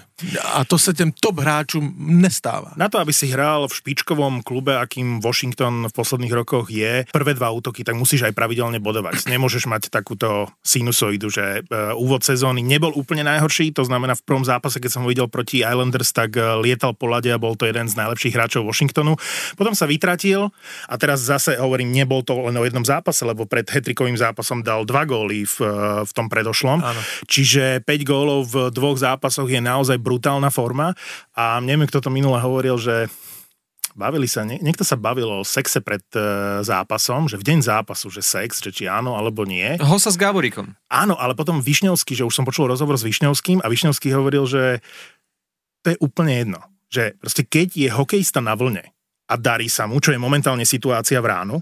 A 0.54 0.66
to 0.66 0.78
se 0.78 0.94
těm 0.94 1.12
top 1.20 1.40
hráčům 1.40 1.94
nestává. 1.98 2.72
Na 2.78 2.90
to, 2.90 3.00
aby 3.00 3.14
si 3.14 3.28
hral 3.28 3.68
v 3.68 3.76
špičkovom 3.76 4.42
klube, 4.46 4.78
akým 4.78 5.18
Washington 5.22 5.88
v 5.90 5.94
posledných 5.94 6.32
rokoch 6.34 6.70
je, 6.70 7.06
prvé 7.12 7.34
dva 7.34 7.50
útoky, 7.50 7.84
tak 7.84 7.96
musíš 7.98 8.22
aj 8.30 8.38
pravidelne 8.38 8.78
bodovať. 8.78 9.26
Nemôžeš 9.26 9.66
mať 9.66 9.90
takúto 9.90 10.46
sinusoidu, 10.62 11.30
že 11.34 11.66
uh, 11.66 11.98
úvod 11.98 12.22
sezóny 12.22 12.62
nebol 12.62 12.94
úplne 12.94 13.26
najhorší, 13.26 13.74
to 13.74 13.82
znamená 13.82 14.14
v 14.14 14.22
prvom 14.22 14.46
zápase, 14.46 14.78
keď 14.78 14.92
som 14.94 15.02
ho 15.04 15.10
videl 15.10 15.26
proti 15.26 15.66
Islanders, 15.66 16.14
tak 16.14 16.38
uh, 16.38 16.62
lietal 16.62 16.94
po 16.94 17.10
lade 17.10 17.34
a 17.34 17.42
bol 17.42 17.58
to 17.58 17.66
jeden 17.66 17.90
z 17.90 17.98
najlepších 17.98 18.38
hráčov 18.38 18.70
Washingtonu. 18.70 19.18
Potom 19.58 19.74
sa 19.74 19.90
vytratil 19.90 20.54
a 20.86 20.94
teraz 21.02 21.26
zase 21.26 21.58
hovorím, 21.58 21.90
nebol 21.92 22.22
to 22.22 22.38
len 22.46 22.54
o 22.58 22.64
jednom 22.66 22.86
zápase, 22.86 23.26
lebo 23.26 23.50
pred 23.50 23.66
hetrikovým 23.66 24.18
zápasom 24.18 24.62
dal 24.62 24.86
dva 24.92 25.08
góly 25.08 25.48
v, 25.48 25.58
uh, 25.64 25.72
v 26.04 26.12
tom 26.12 26.28
predošlom. 26.28 26.84
Áno. 26.84 27.02
Čiže 27.26 27.80
5 27.88 28.04
gólov 28.04 28.52
v 28.52 28.56
dvoch 28.76 29.00
zápasoch 29.00 29.48
je 29.48 29.64
naozaj 29.64 29.96
brutálna 29.98 30.52
forma 30.52 30.92
a 31.32 31.64
neviem, 31.64 31.88
kto 31.88 32.04
to 32.04 32.10
minule 32.12 32.36
hovoril, 32.36 32.76
že 32.76 33.08
bavili 33.96 34.28
sa, 34.28 34.48
nie, 34.48 34.60
niekto 34.60 34.88
sa 34.88 34.96
bavil 34.96 35.28
o 35.28 35.48
sexe 35.48 35.84
pred 35.84 36.04
e, 36.16 36.22
zápasom, 36.64 37.28
že 37.28 37.40
v 37.40 37.48
deň 37.48 37.60
zápasu, 37.64 38.08
že 38.08 38.24
sex, 38.24 38.64
že 38.64 38.72
či 38.72 38.88
áno 38.88 39.20
alebo 39.20 39.44
nie. 39.44 39.76
Hosa 39.84 40.12
s 40.12 40.18
Gáborikom. 40.20 40.76
Áno, 40.88 41.16
ale 41.20 41.36
potom 41.36 41.60
Višňovský, 41.60 42.16
že 42.16 42.28
už 42.28 42.36
som 42.36 42.48
počul 42.48 42.72
rozhovor 42.72 42.96
s 42.96 43.08
Višňovským 43.08 43.64
a 43.64 43.68
Višňovský 43.68 44.16
hovoril, 44.16 44.48
že 44.48 44.80
to 45.84 45.96
je 45.96 45.98
úplne 46.00 46.34
jedno. 46.34 46.60
Že 46.92 47.20
proste 47.20 47.44
keď 47.48 47.68
je 47.76 47.90
hokejista 47.92 48.40
na 48.44 48.56
vlne 48.56 48.84
a 49.28 49.34
darí 49.40 49.72
sa 49.72 49.88
mu, 49.88 50.00
čo 50.04 50.12
je 50.12 50.20
momentálne 50.20 50.68
situácia 50.68 51.20
v 51.24 51.30
ránu, 51.32 51.58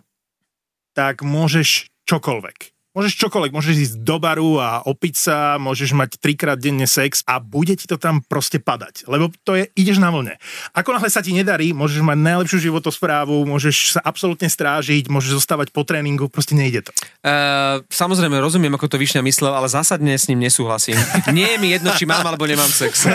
tak 0.97 1.21
môžeš 1.21 1.93
čokoľvek. 2.09 2.78
Môžeš 2.97 3.21
čokoľvek, 3.21 3.53
môžeš 3.53 3.75
ísť 3.77 3.95
do 4.01 4.17
baru 4.17 4.57
a 4.57 4.81
opiť 4.81 5.13
sa, 5.13 5.61
môžeš 5.61 5.93
mať 5.93 6.17
trikrát 6.17 6.57
denne 6.57 6.89
sex 6.89 7.21
a 7.29 7.37
bude 7.37 7.77
ti 7.77 7.85
to 7.85 8.01
tam 8.01 8.25
proste 8.25 8.57
padať, 8.57 9.05
lebo 9.05 9.29
to 9.45 9.53
je, 9.53 9.69
ideš 9.77 10.01
na 10.01 10.09
vlne. 10.09 10.41
Ako 10.73 10.97
náhle 10.97 11.05
sa 11.13 11.21
ti 11.21 11.29
nedarí, 11.29 11.69
môžeš 11.69 12.01
mať 12.01 12.17
najlepšiu 12.17 12.57
životosprávu, 12.65 13.45
môžeš 13.45 13.93
sa 13.93 14.01
absolútne 14.01 14.49
strážiť, 14.49 15.05
môžeš 15.05 15.37
zostávať 15.37 15.69
po 15.69 15.85
tréningu, 15.85 16.33
proste 16.33 16.57
nejde 16.57 16.89
to. 16.89 16.91
Uh, 17.21 17.85
samozrejme, 17.93 18.41
rozumiem, 18.41 18.73
ako 18.73 18.89
to 18.89 18.97
Višňa 18.97 19.21
myslel, 19.21 19.53
ale 19.53 19.69
zásadne 19.69 20.17
s 20.17 20.25
ním 20.25 20.41
nesúhlasím. 20.41 20.97
Nie 21.29 21.55
je 21.55 21.57
mi 21.61 21.69
jedno, 21.69 21.93
či 21.93 22.09
mám 22.09 22.25
alebo 22.25 22.49
nemám 22.49 22.73
sex. 22.73 23.05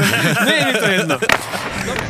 Nie 0.46 0.54
je 0.54 0.64
mi 0.70 0.74
to 0.78 0.86
jedno. 0.86 1.16
Dobre. 1.18 2.06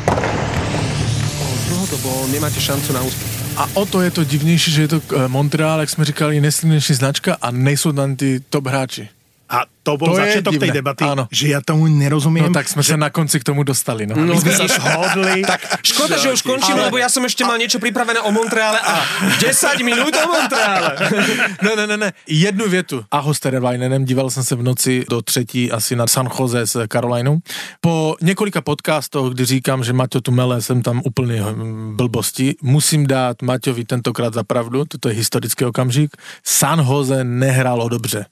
Dlhodobo 1.65 2.29
nemáte 2.29 2.61
šancu 2.61 2.93
na 2.93 3.01
úspech. 3.01 3.44
A 3.57 3.69
o 3.73 3.85
to 3.85 4.01
je 4.01 4.11
to 4.11 4.23
divnější, 4.23 4.71
že 4.71 4.81
je 4.81 4.87
to 4.87 5.01
eh, 5.15 5.27
Montreal, 5.27 5.79
jak 5.79 5.89
jsme 5.89 6.05
říkali, 6.05 6.41
nejsilnější 6.41 6.93
značka 6.93 7.37
a 7.41 7.51
nejsou 7.51 7.91
tam 7.91 8.15
ty 8.15 8.39
top 8.49 8.67
hráči. 8.67 9.09
A 9.45 9.69
to 9.85 9.93
bol 10.01 10.09
To 10.09 10.17
začiatok 10.17 10.57
tej 10.57 10.73
debaty, 10.73 11.05
áno. 11.05 11.29
že 11.29 11.53
ja 11.53 11.61
tomu 11.61 11.85
nerozumiem. 11.85 12.49
No 12.49 12.57
tak 12.57 12.65
sme 12.65 12.81
sa 12.81 12.97
na 12.97 13.13
konci 13.13 13.37
k 13.37 13.45
tomu 13.45 13.61
dostali. 13.61 14.09
No. 14.09 14.17
My 14.17 14.33
sme 14.41 14.57
sa 14.57 14.65
shodli. 14.65 15.45
Škoda, 15.93 16.17
že 16.17 16.33
už 16.33 16.41
končím, 16.41 16.73
Ale- 16.81 16.89
lebo 16.89 16.97
ja 16.97 17.05
som 17.05 17.21
ešte 17.21 17.45
mal 17.45 17.61
niečo 17.61 17.77
pripravené 17.77 18.25
o 18.25 18.33
Montreale 18.33 18.81
a 18.81 19.05
10 19.37 19.85
minút 19.85 20.09
o 20.17 20.25
Montreale. 20.25 20.89
Ne, 21.65 21.75
ne, 21.75 21.85
ne, 21.87 21.97
ne. 21.97 22.09
Jednu 22.27 22.69
větu. 22.69 23.05
Aho 23.11 23.33
s 23.33 23.39
Terevajnenem, 23.39 24.05
díval 24.05 24.29
jsem 24.29 24.43
se 24.43 24.55
v 24.55 24.63
noci 24.63 25.05
do 25.09 25.21
třetí 25.21 25.71
asi 25.71 25.95
na 25.95 26.07
San 26.07 26.29
Jose 26.39 26.67
s 26.67 26.87
Carolinou. 26.91 27.39
Po 27.81 28.15
několika 28.21 28.61
podcastoch, 28.61 29.33
kdy 29.33 29.45
říkám, 29.45 29.83
že 29.83 29.93
Maťo 29.93 30.21
tu 30.21 30.31
mele, 30.31 30.61
jsem 30.61 30.81
tam 30.81 31.01
úplný 31.05 31.39
hm, 31.39 31.93
blbosti, 31.95 32.55
musím 32.61 33.07
dát 33.07 33.41
Maťovi 33.41 33.85
tentokrát 33.85 34.33
za 34.33 34.43
pravdu, 34.43 34.85
toto 34.85 35.09
je 35.09 35.15
historický 35.15 35.65
okamžik. 35.65 36.11
San 36.43 36.79
Jose 36.79 37.23
nehrálo 37.23 37.89
dobře. 37.89 38.25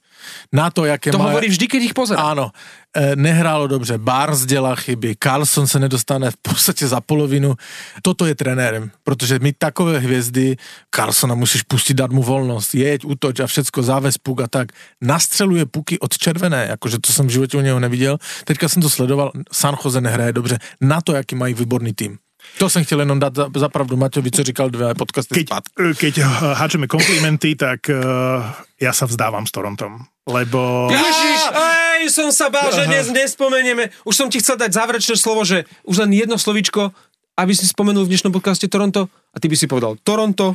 Na 0.52 0.70
to, 0.70 0.84
jaké 0.84 1.10
To 1.10 1.18
má... 1.18 1.24
hovorí 1.24 1.48
vždy, 1.48 1.66
keď 1.68 1.80
ich 1.82 1.94
pozerá. 1.94 2.22
Áno, 2.22 2.50
e, 2.94 3.16
nehrálo 3.16 3.66
dobře, 3.66 3.98
Barnes 3.98 4.46
dělá 4.46 4.74
chyby, 4.74 5.16
Carlson 5.22 5.66
se 5.66 5.78
nedostane 5.78 6.30
v 6.30 6.36
podstatě 6.36 6.88
za 6.88 7.00
polovinu. 7.00 7.54
Toto 8.02 8.26
je 8.26 8.34
trenérem, 8.34 8.90
protože 9.04 9.38
my 9.38 9.52
takové 9.52 9.98
hvězdy, 9.98 10.56
Carlsona 10.94 11.34
musíš 11.34 11.62
pustit, 11.62 11.94
dát 11.94 12.10
mu 12.10 12.22
volnost, 12.22 12.74
jeď, 12.74 13.04
útoč 13.04 13.40
a 13.40 13.46
všecko, 13.46 13.82
záves 13.82 14.18
puk 14.18 14.40
a 14.40 14.48
tak. 14.48 14.68
Nastřeluje 15.00 15.66
puky 15.66 15.98
od 15.98 16.18
červené, 16.18 16.66
jakože 16.70 16.98
to 16.98 17.12
jsem 17.12 17.26
v 17.26 17.30
životě 17.30 17.56
u 17.56 17.60
něho 17.60 17.80
neviděl. 17.80 18.18
Teďka 18.44 18.68
jsem 18.68 18.82
to 18.82 18.90
sledoval, 18.90 19.32
San 19.52 19.76
Jose 19.84 20.00
nehraje 20.00 20.32
dobře. 20.32 20.58
Na 20.80 21.00
to, 21.00 21.12
jaký 21.12 21.34
mají 21.34 21.54
výborný 21.54 21.92
tým. 21.92 22.23
To 22.58 22.70
jsem 22.70 22.84
chtěl 22.84 23.00
jenom 23.00 23.18
dát 23.18 23.34
za, 23.34 23.46
za 23.56 23.68
pravdu 23.68 23.96
Maťovi, 23.96 24.30
co 24.30 24.42
říkal 24.42 24.70
dvě 24.70 24.94
podcasty 24.94 25.34
Keď, 25.34 25.46
zpátky. 25.46 25.82
keď 25.98 26.14
háčeme 26.54 26.86
komplimenty, 26.86 27.54
tak 27.58 27.80
uh, 27.90 27.98
ja 28.80 28.92
sa 28.94 29.06
vzdávam 29.10 29.42
s 29.46 29.50
Torontom. 29.50 30.06
Lebo... 30.24 30.88
Ježiš, 30.88 31.40
ej, 31.52 32.08
som 32.14 32.32
sa 32.32 32.48
bál, 32.48 32.72
že 32.72 32.86
dnes 32.88 33.10
nespomenieme. 33.12 33.90
Už 34.08 34.14
som 34.16 34.28
ti 34.30 34.38
chcel 34.40 34.56
dať 34.56 34.70
záverečné 34.72 35.16
slovo, 35.18 35.44
že 35.44 35.66
už 35.84 36.06
len 36.06 36.14
jedno 36.16 36.38
slovíčko, 36.40 36.94
aby 37.36 37.52
si 37.52 37.66
spomenul 37.66 38.06
v 38.06 38.14
dnešnom 38.14 38.32
podcaste 38.32 38.70
Toronto 38.70 39.10
a 39.10 39.36
ty 39.42 39.50
by 39.50 39.56
si 39.58 39.66
povedal 39.66 39.98
Toronto 40.00 40.54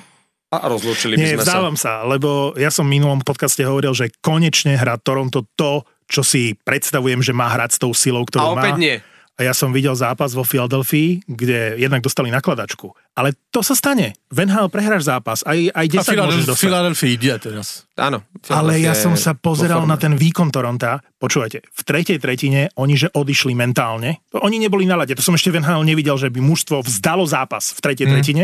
a 0.50 0.66
rozlúčili 0.66 1.14
by 1.14 1.22
Nie, 1.22 1.36
sme 1.38 1.44
sa. 1.44 1.46
vzdávam 1.46 1.76
sa, 1.78 2.02
lebo 2.08 2.58
ja 2.58 2.74
som 2.74 2.88
v 2.90 2.98
minulom 2.98 3.22
podcaste 3.22 3.62
hovoril, 3.62 3.94
že 3.94 4.10
konečne 4.24 4.74
hrá 4.74 4.98
Toronto 4.98 5.46
to, 5.54 5.86
čo 6.10 6.26
si 6.26 6.58
predstavujem, 6.66 7.22
že 7.22 7.38
má 7.38 7.52
hrať 7.54 7.78
s 7.78 7.80
tou 7.84 7.92
silou, 7.94 8.26
A 8.26 8.28
ktorú 8.32 8.46
opäť 8.58 8.74
má. 8.74 8.82
nie. 8.82 8.96
A 9.40 9.48
ja 9.48 9.56
som 9.56 9.72
videl 9.72 9.96
zápas 9.96 10.36
vo 10.36 10.44
Filadelfii, 10.44 11.24
kde 11.24 11.80
jednak 11.80 12.04
dostali 12.04 12.28
nakladačku. 12.28 12.92
Ale 13.16 13.32
to 13.56 13.64
sa 13.64 13.72
stane. 13.72 14.12
Van 14.28 14.52
Hal 14.52 14.68
prehráš 14.68 15.08
zápas, 15.08 15.48
aj, 15.48 15.72
aj 15.72 15.86
10 15.88 15.96
A 15.96 16.04
môžeš 16.04 16.12
Philadelphia, 16.12 16.44
dostať. 16.44 16.60
Philadelphia 16.60 17.10
ide 17.16 17.32
teraz. 17.40 17.68
Áno. 17.96 18.20
Ale 18.52 18.84
ja 18.84 18.92
som 18.92 19.16
sa 19.16 19.32
pozeral 19.32 19.88
na 19.88 19.96
ten 19.96 20.20
výkon 20.20 20.52
Toronta. 20.52 21.00
Počúvajte, 21.16 21.64
v 21.72 21.82
tretej 21.88 22.20
tretine 22.20 22.68
oni, 22.76 23.00
že 23.00 23.08
odišli 23.16 23.56
mentálne. 23.56 24.20
Oni 24.36 24.60
neboli 24.60 24.84
na 24.84 25.00
lade. 25.00 25.16
To 25.16 25.24
som 25.24 25.40
ešte 25.40 25.56
Hal 25.56 25.88
nevidel, 25.88 26.20
že 26.20 26.28
by 26.28 26.44
mužstvo 26.44 26.84
vzdalo 26.84 27.24
zápas 27.24 27.72
v 27.72 27.80
tretej 27.80 28.06
Mhm. 28.08 28.12
tretine. 28.12 28.44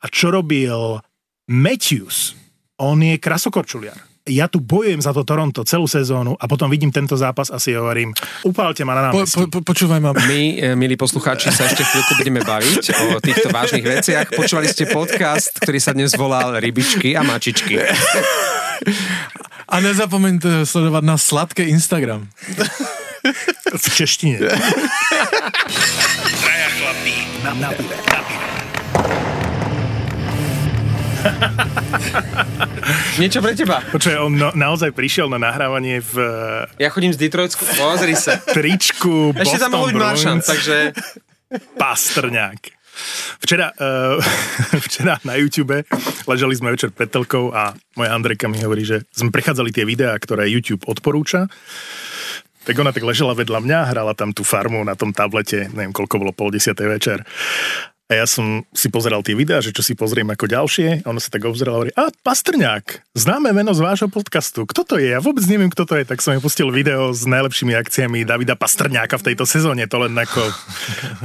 A 0.00 0.08
čo 0.08 0.32
robil 0.32 1.04
Matthews? 1.48 2.32
On 2.80 2.96
je 2.96 3.20
krasokorčuliar. 3.20 4.13
Ja 4.24 4.48
tu 4.48 4.56
bojujem 4.56 5.04
za 5.04 5.12
to 5.12 5.20
Toronto 5.20 5.68
celú 5.68 5.84
sezónu 5.84 6.32
a 6.40 6.48
potom 6.48 6.72
vidím 6.72 6.88
tento 6.88 7.12
zápas 7.12 7.52
a 7.52 7.60
si 7.60 7.76
hovorím, 7.76 8.16
upálte 8.40 8.80
ma 8.80 8.96
na 8.96 9.12
námestí. 9.12 9.36
po, 9.36 9.60
po, 9.60 9.60
počúvaj 9.60 10.00
ma, 10.00 10.16
My, 10.16 10.64
e, 10.64 10.72
milí 10.72 10.96
poslucháči, 10.96 11.52
sa 11.52 11.68
ešte 11.68 11.84
chvíľku 11.84 12.16
budeme 12.16 12.40
baviť 12.40 12.84
o 13.12 13.20
týchto 13.20 13.52
vážnych 13.52 13.84
veciach. 13.84 14.32
Počúvali 14.32 14.72
ste 14.72 14.88
podcast, 14.88 15.52
ktorý 15.60 15.76
sa 15.76 15.92
dnes 15.92 16.16
volal 16.16 16.56
Rybičky 16.56 17.12
a 17.12 17.20
mačičky. 17.20 17.84
A 19.68 19.74
nezapomeňte 19.84 20.64
sledovať 20.64 21.04
na 21.04 21.20
sladké 21.20 21.68
Instagram. 21.68 22.24
v 23.76 23.86
češtine. 23.92 24.40
Traja 26.40 26.68
chlapí 26.80 27.16
na, 27.44 27.52
na 27.60 27.70
pive, 27.76 28.13
Niečo 33.20 33.38
pre 33.40 33.54
teba. 33.54 33.80
Počuaj, 33.80 34.16
on 34.20 34.32
no, 34.34 34.48
naozaj 34.52 34.92
prišiel 34.92 35.30
na 35.30 35.38
nahrávanie 35.40 36.02
v 36.02 36.14
eh, 36.78 36.86
Ja 36.86 36.90
chodím 36.90 37.12
z 37.14 37.18
Detroitsku. 37.20 37.64
Pozri 37.78 38.14
sa. 38.18 38.38
tričku 38.38 39.32
Ešte 39.34 39.58
tam 39.62 39.78
mohol 39.78 39.94
byť 39.94 39.96
Boston 39.96 40.10
Maršant, 40.10 40.42
takže... 40.44 40.76
Pastrňák. 41.78 42.60
Včera, 43.42 43.74
uh, 43.74 44.18
včera 44.86 45.18
na 45.26 45.34
YouTube 45.34 45.82
ležali 46.30 46.54
sme 46.54 46.74
večer 46.74 46.94
pred 46.94 47.10
telkou 47.10 47.50
a 47.50 47.74
moja 47.98 48.10
Andrejka 48.14 48.46
mi 48.46 48.62
hovorí, 48.62 48.86
že 48.86 49.02
sme 49.10 49.34
prechádzali 49.34 49.74
tie 49.74 49.84
videá, 49.86 50.14
ktoré 50.14 50.46
YouTube 50.46 50.86
odporúča. 50.86 51.50
Tak 52.64 52.80
ona 52.80 52.96
tak 52.96 53.04
ležela 53.04 53.36
vedľa 53.36 53.60
mňa, 53.60 53.78
hrala 53.92 54.16
tam 54.16 54.32
tú 54.32 54.40
farmu 54.40 54.80
na 54.88 54.96
tom 54.96 55.12
tablete, 55.12 55.68
neviem 55.76 55.92
koľko 55.92 56.16
bolo, 56.16 56.32
pol 56.32 56.48
desiatej 56.48 56.88
večer. 56.88 57.18
A 58.14 58.22
ja 58.22 58.30
som 58.30 58.62
si 58.70 58.86
pozeral 58.94 59.26
tie 59.26 59.34
videá, 59.34 59.58
že 59.58 59.74
čo 59.74 59.82
si 59.82 59.98
pozriem 59.98 60.30
ako 60.30 60.46
ďalšie. 60.46 61.02
A 61.02 61.10
ona 61.10 61.18
sa 61.18 61.34
tak 61.34 61.42
obzerala 61.50 61.74
a 61.74 61.78
hovorí, 61.82 61.92
a 61.98 62.14
Pastrňák, 62.14 63.10
známe 63.18 63.50
meno 63.50 63.74
z 63.74 63.82
vášho 63.82 64.06
podcastu. 64.06 64.62
Kto 64.70 64.86
to 64.86 65.02
je? 65.02 65.10
Ja 65.10 65.18
vôbec 65.18 65.42
neviem, 65.50 65.66
kto 65.66 65.82
to 65.82 65.98
je. 65.98 66.06
Tak 66.06 66.22
som 66.22 66.30
jej 66.30 66.38
pustil 66.38 66.70
video 66.70 67.10
s 67.10 67.26
najlepšími 67.26 67.74
akciami 67.74 68.22
Davida 68.22 68.54
Pastrňáka 68.54 69.18
v 69.18 69.34
tejto 69.34 69.50
sezóne. 69.50 69.90
To 69.90 70.06
len 70.06 70.14
ako, 70.14 70.46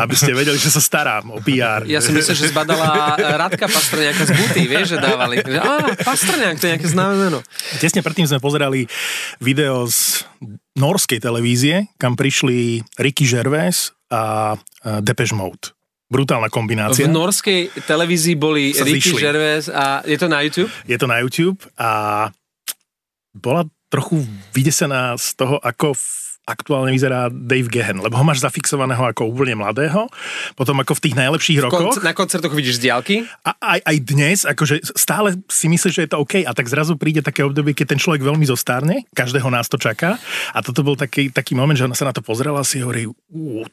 aby 0.02 0.17
ste 0.17 0.34
vedeli, 0.34 0.58
že 0.58 0.73
sa 0.73 0.82
starám 0.82 1.30
o 1.30 1.38
PR. 1.45 1.86
Ja 1.86 2.02
som 2.02 2.17
myslel, 2.17 2.34
že 2.34 2.49
zbadala 2.49 3.13
Radka 3.38 3.69
Pastrňáka 3.69 4.25
z 4.25 4.34
Buty, 4.34 4.65
vieš, 4.65 4.97
že 4.97 4.97
dávali. 4.97 5.45
Že, 5.45 5.62
á, 5.62 5.93
Pastrňák, 6.02 6.58
to 6.58 6.65
je 6.65 6.71
nejaké 6.73 6.89
známe 6.89 7.15
meno. 7.21 7.45
Tesne 7.78 8.02
predtým 8.02 8.25
sme 8.25 8.41
pozerali 8.41 8.89
video 9.38 9.86
z 9.86 10.25
norskej 10.73 11.21
televízie, 11.21 11.86
kam 12.02 12.17
prišli 12.17 12.82
Ricky 12.97 13.30
Gervais 13.30 13.93
a 14.10 14.58
a 14.82 15.02
Depeche 15.06 15.38
Mode. 15.38 15.79
Brutálna 16.10 16.50
kombinácia. 16.50 17.06
V 17.06 17.13
norskej 17.13 17.69
televízii 17.86 18.34
boli 18.34 18.74
Sa 18.74 18.82
Ricky 18.82 19.13
zišli. 19.13 19.22
Gervais 19.22 19.69
a 19.69 20.02
je 20.02 20.17
to 20.17 20.26
na 20.26 20.41
YouTube? 20.41 20.69
Je 20.89 20.98
to 20.98 21.06
na 21.06 21.22
YouTube 21.22 21.62
a 21.78 21.89
bola 23.38 23.69
trochu 23.93 24.26
vydesená 24.50 25.13
z 25.22 25.38
toho, 25.38 25.62
ako 25.62 25.93
aktuálne 26.50 26.89
vyzerá 26.89 27.30
Dave 27.30 27.69
Gehen, 27.69 28.02
lebo 28.02 28.17
ho 28.17 28.26
máš 28.26 28.41
zafixovaného 28.41 29.06
ako 29.06 29.30
úplne 29.30 29.54
mladého, 29.54 30.10
potom 30.58 30.82
ako 30.82 30.98
v 30.98 31.04
tých 31.06 31.15
najlepších 31.22 31.62
rokoch. 31.62 31.93
Konc- 31.93 32.02
na 32.02 32.17
koncertoch 32.17 32.58
vidíš 32.58 32.82
z 32.82 32.89
diálky? 32.89 33.15
A 33.45 33.54
aj, 33.78 33.80
aj 33.86 33.98
dnes, 34.02 34.38
akože 34.50 34.82
stále 34.98 35.38
si 35.45 35.69
myslíš, 35.69 35.93
že 35.93 36.04
je 36.10 36.10
to 36.10 36.17
OK 36.26 36.41
a 36.41 36.52
tak 36.58 36.65
zrazu 36.65 36.98
príde 36.98 37.22
také 37.22 37.45
obdobie, 37.45 37.78
keď 37.78 37.93
ten 37.93 38.02
človek 38.02 38.26
veľmi 38.26 38.50
zostarne, 38.50 39.06
každého 39.13 39.45
nás 39.54 39.69
to 39.69 39.78
čaká 39.78 40.17
a 40.50 40.60
toto 40.65 40.82
bol 40.82 40.98
taký, 40.98 41.30
taký 41.30 41.54
moment, 41.54 41.78
že 41.78 41.86
ona 41.86 41.93
sa 41.93 42.10
na 42.10 42.17
to 42.17 42.26
pozrela 42.26 42.65
a 42.65 42.67
si 42.67 42.82
hovorí, 42.82 43.06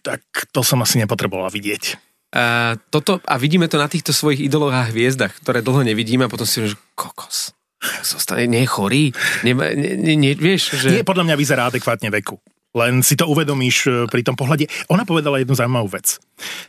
tak 0.05 0.21
to 0.53 0.61
som 0.61 0.85
asi 0.85 1.01
nepotrebovala 1.01 1.49
vidieť. 1.49 1.97
Uh, 2.37 2.77
toto, 2.93 3.25
a 3.25 3.41
vidíme 3.41 3.65
to 3.65 3.81
na 3.81 3.89
týchto 3.89 4.13
svojich 4.13 4.45
idoloch 4.45 4.77
a 4.77 4.85
hviezdach, 4.93 5.33
ktoré 5.41 5.65
dlho 5.65 5.89
nevidíme 5.89 6.29
a 6.29 6.33
potom 6.33 6.45
si 6.45 6.69
že 6.69 6.77
kokos. 6.93 7.57
Zostane, 8.05 8.45
nie 8.45 8.61
je 8.65 8.69
chorý. 8.69 9.05
Nie, 9.41 9.57
nie, 9.57 9.97
nie, 9.97 10.15
nie, 10.21 10.33
vieš, 10.37 10.77
že... 10.77 11.01
Nie, 11.01 11.07
podľa 11.07 11.33
mňa 11.33 11.37
vyzerá 11.41 11.63
adekvátne 11.73 12.13
veku. 12.13 12.37
Len 12.77 13.01
si 13.01 13.17
to 13.17 13.25
uvedomíš 13.25 13.77
e, 13.89 13.91
pri 14.05 14.21
tom 14.21 14.37
pohľade. 14.37 14.69
Ona 14.93 15.09
povedala 15.09 15.41
jednu 15.41 15.57
zaujímavú 15.57 15.89
vec, 15.97 16.21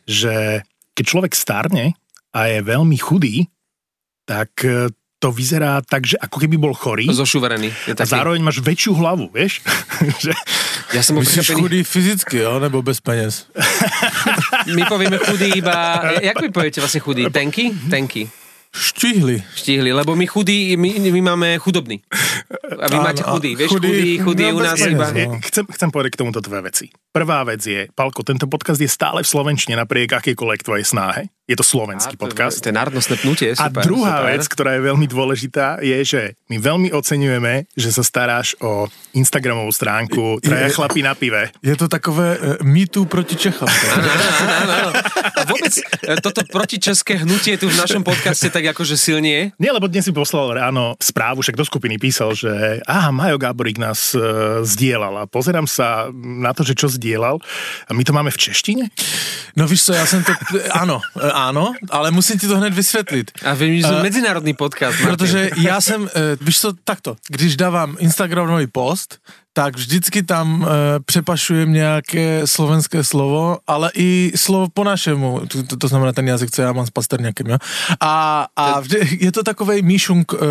že 0.07 0.63
keď 0.95 1.03
človek 1.03 1.33
starne 1.35 1.99
a 2.31 2.39
je 2.47 2.63
veľmi 2.63 2.95
chudý, 2.95 3.51
tak 4.23 4.55
e, 4.63 4.87
to 5.17 5.33
vyzerá 5.33 5.81
tak, 5.81 6.05
že 6.05 6.15
ako 6.21 6.37
keby 6.37 6.55
bol 6.61 6.77
chorý 6.77 7.09
Zošuverený. 7.09 7.73
Je 7.89 7.93
a 7.97 7.97
taký, 7.97 8.13
zároveň 8.13 8.41
máš 8.45 8.61
väčšiu 8.61 8.93
hlavu, 8.93 9.33
vieš? 9.33 9.65
že, 10.23 10.31
ja 10.93 11.01
som 11.03 11.19
Myslíš 11.19 11.51
prekvapený. 11.51 11.61
chudý 11.61 11.79
fyzicky, 11.83 12.37
jo, 12.37 12.59
nebo 12.59 12.81
bez 12.81 13.01
peněz? 13.01 13.47
My 14.75 14.85
povieme 14.85 15.17
chudý 15.17 15.59
iba... 15.59 16.01
Jak 16.21 16.41
vy 16.41 16.49
poviete 16.49 16.79
vlastne 16.79 16.99
chudý? 17.03 17.27
Tenky? 17.31 17.75
Tenky. 17.89 18.29
Štihli. 18.77 19.41
Štihli, 19.55 19.89
lebo 19.89 20.13
my 20.15 20.27
chudí, 20.27 20.77
my, 20.77 20.99
my 20.99 21.21
máme 21.21 21.57
chudobný. 21.57 22.03
A 22.77 22.85
vy 22.91 22.97
máte 22.99 23.23
chudý. 23.23 23.55
Vieš, 23.55 23.71
chudý- 23.73 23.89
chudý, 23.89 24.09
chudý 24.19 24.43
je 24.43 24.53
no, 24.53 24.57
u 24.57 24.61
nás 24.61 24.77
peniaz, 24.77 24.91
iba... 24.91 25.05
no. 25.25 25.39
chcem, 25.41 25.63
chcem 25.65 25.89
povedať 25.89 26.11
k 26.13 26.19
tomuto 26.21 26.39
dve 26.43 26.61
veci. 26.61 26.85
Prvá 27.09 27.41
vec 27.47 27.63
je, 27.63 27.87
Palko, 27.95 28.21
tento 28.21 28.45
podcast 28.45 28.77
je 28.77 28.91
stále 28.91 29.23
v 29.23 29.27
slovenčine 29.27 29.73
napriek 29.79 30.13
akejkoľvek 30.21 30.61
tvojej 30.61 30.85
snahe. 30.85 31.31
Je 31.47 31.55
to 31.55 31.63
slovenský 31.63 32.19
podcast. 32.19 32.59
To 32.59 32.67
je 32.67 32.75
národnostné 32.75 33.15
pnutie, 33.23 33.55
A 33.55 33.71
super. 33.71 33.87
druhá 33.87 34.19
super. 34.19 34.29
vec, 34.35 34.43
ktorá 34.51 34.71
je 34.75 34.81
veľmi 34.83 35.07
dôležitá, 35.07 35.79
je, 35.79 35.95
že 36.03 36.21
my 36.51 36.59
veľmi 36.59 36.91
oceňujeme, 36.91 37.71
že 37.71 37.89
sa 37.95 38.03
staráš 38.03 38.59
o 38.59 38.91
Instagramovú 39.15 39.71
stránku 39.71 40.43
Traja 40.43 40.67
chlapí 40.75 40.99
na 40.99 41.15
pive. 41.15 41.55
Je 41.63 41.79
to 41.79 41.87
takové 41.87 42.35
uh, 42.35 42.59
mýtu 42.67 43.07
proti 43.07 43.39
Čechám. 43.39 43.63
Áno, 43.63 44.11
áno, 44.11 44.53
áno, 44.59 44.73
áno. 44.75 44.91
A 45.37 45.41
vôbec 45.47 45.71
e, 45.71 45.83
toto 46.19 46.43
protičeské 46.51 47.23
hnutie 47.23 47.55
tu 47.55 47.71
v 47.71 47.79
našom 47.79 48.03
podcaste 48.03 48.51
tak 48.51 48.67
akože 48.75 48.99
silnie. 48.99 49.55
Nie, 49.55 49.71
lebo 49.71 49.87
dnes 49.87 50.03
si 50.03 50.11
poslal 50.11 50.59
ráno 50.59 50.99
správu, 50.99 51.39
však 51.39 51.55
do 51.55 51.63
skupiny 51.63 51.95
písal, 51.95 52.35
že 52.35 52.83
aha, 52.83 53.15
Majo 53.15 53.39
Gáborík 53.39 53.79
nás 53.79 54.11
e, 54.11 54.19
zdieľal 54.67 55.23
a 55.23 55.29
pozerám 55.31 55.63
sa 55.63 56.11
na 56.17 56.51
to, 56.51 56.67
že 56.67 56.75
čo 56.75 56.91
zdieľal 56.91 57.39
a 57.87 57.91
my 57.95 58.03
to 58.03 58.11
máme 58.11 58.35
v 58.35 58.41
češtine? 58.51 58.91
No 59.55 59.67
víš 59.67 59.83
co, 59.83 59.93
já 59.93 60.05
jsem 60.05 60.23
to, 60.23 60.33
ano, 60.71 61.01
eh, 61.37 61.47
ano, 61.49 61.73
ale 61.89 62.11
musím 62.11 62.39
ti 62.39 62.47
to 62.47 62.57
hned 62.57 62.73
vysvětlit. 62.73 63.31
A 63.45 63.53
my 63.53 63.81
sme 63.85 63.97
A- 63.99 64.03
medzinárodný 64.03 64.53
podcast. 64.57 64.97
Martin. 64.99 65.07
Protože 65.07 65.49
já 65.61 65.81
jsem, 65.81 66.09
eh, 66.09 66.37
víš 66.41 66.59
co, 66.59 66.73
takto, 66.83 67.15
když 67.29 67.55
dávám 67.55 67.95
Instagramový 67.99 68.67
post, 68.67 69.21
tak 69.57 69.73
vždycky 69.73 70.21
tam 70.21 70.61
e, 70.61 70.69
přepašujem 71.01 71.73
nějaké 71.73 72.45
slovenské 72.45 73.01
slovo, 73.03 73.57
ale 73.67 73.89
i 73.97 74.31
slovo 74.35 74.69
po 74.69 74.83
našemu, 74.83 75.49
to, 75.49 75.63
to, 75.63 75.77
to 75.77 75.87
znamená 75.87 76.13
ten 76.13 76.27
jazyk, 76.27 76.51
co 76.51 76.61
já 76.61 76.71
mám 76.73 76.85
s 76.85 76.93
Pasterňakem, 76.93 77.47
jo? 77.47 77.57
A, 77.99 78.45
a 78.55 78.79
vždy, 78.79 79.17
je 79.19 79.31
to 79.31 79.41
takovej 79.43 79.81
míšunk 79.81 80.33
e, 80.33 80.37
e, 80.37 80.41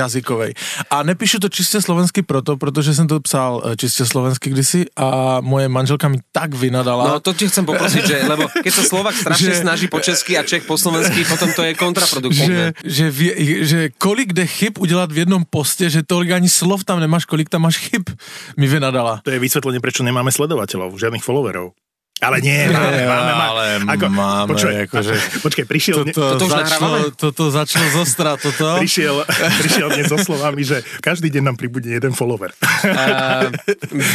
jazykovej. 0.00 0.54
A 0.90 1.02
nepíšu 1.02 1.38
to 1.44 1.48
čistě 1.48 1.82
slovensky 1.82 2.22
proto, 2.22 2.56
protože 2.56 2.94
jsem 2.94 3.04
to 3.08 3.20
psal 3.20 3.60
e, 3.64 3.76
čistě 3.76 4.06
slovensky 4.06 4.50
kdysi 4.50 4.86
a 4.96 5.40
moje 5.44 5.68
manželka 5.68 6.08
mi 6.08 6.16
tak 6.32 6.54
vynadala. 6.54 7.04
No 7.04 7.20
to 7.20 7.36
ti 7.36 7.52
chcem 7.52 7.68
poprosiť, 7.68 8.02
že, 8.06 8.16
lebo 8.24 8.48
keď 8.48 8.72
sa 8.72 8.82
Slovak 8.88 9.12
strašne 9.12 9.52
Že- 9.52 9.60
snaží 9.60 9.86
po 9.92 10.00
česky 10.00 10.40
a 10.40 10.42
Čech 10.42 10.64
po 10.64 10.80
slovensky, 10.80 11.20
potom 11.28 11.52
to 11.52 11.68
je 11.68 11.76
kontraproduktívne. 11.76 12.72
že, 12.80 13.12
že, 13.12 13.28
že 13.60 13.78
kolik 14.00 14.32
jde 14.32 14.48
chyb 14.48 14.80
udělat 14.80 15.12
v 15.12 15.28
jednom 15.28 15.44
postě, 15.44 15.92
že 15.92 16.00
tolik 16.00 16.32
ani 16.32 16.48
slov 16.48 16.88
tam 16.88 16.96
nemáš, 16.96 17.28
kolik 17.28 17.52
tam 17.52 17.68
máš 17.68 17.76
chyb, 17.76 18.08
mi 18.54 18.66
vynadala. 18.66 19.20
To 19.20 19.30
je 19.30 19.38
vysvetlenie, 19.38 19.78
prečo 19.78 20.02
nemáme 20.02 20.28
sledovateľov, 20.28 20.94
žiadnych 20.94 21.20
followerov. 21.20 21.72
Ale 22.18 22.42
nie, 22.42 22.66
máme, 22.66 23.06
máme, 23.06 23.32
ale 23.54 23.64
máme, 24.10 24.50
počkaj, 24.50 24.90
akože- 24.90 25.38
počkaj, 25.38 25.64
prišiel, 25.70 26.02
Toto 26.10 26.42
už 26.42 26.50
začalo, 26.50 26.96
toto 27.14 27.46
začalo 27.46 27.86
zostra, 27.94 28.34
toto. 28.34 28.74
prišiel, 28.82 29.22
prišiel 29.62 29.86
dnes 29.94 30.10
so 30.10 30.18
slovami, 30.18 30.66
že 30.66 30.82
každý 30.98 31.30
deň 31.30 31.42
nám 31.46 31.54
pribudne 31.54 31.94
jeden 31.94 32.10
follower. 32.10 32.50
Uh, 32.82 33.54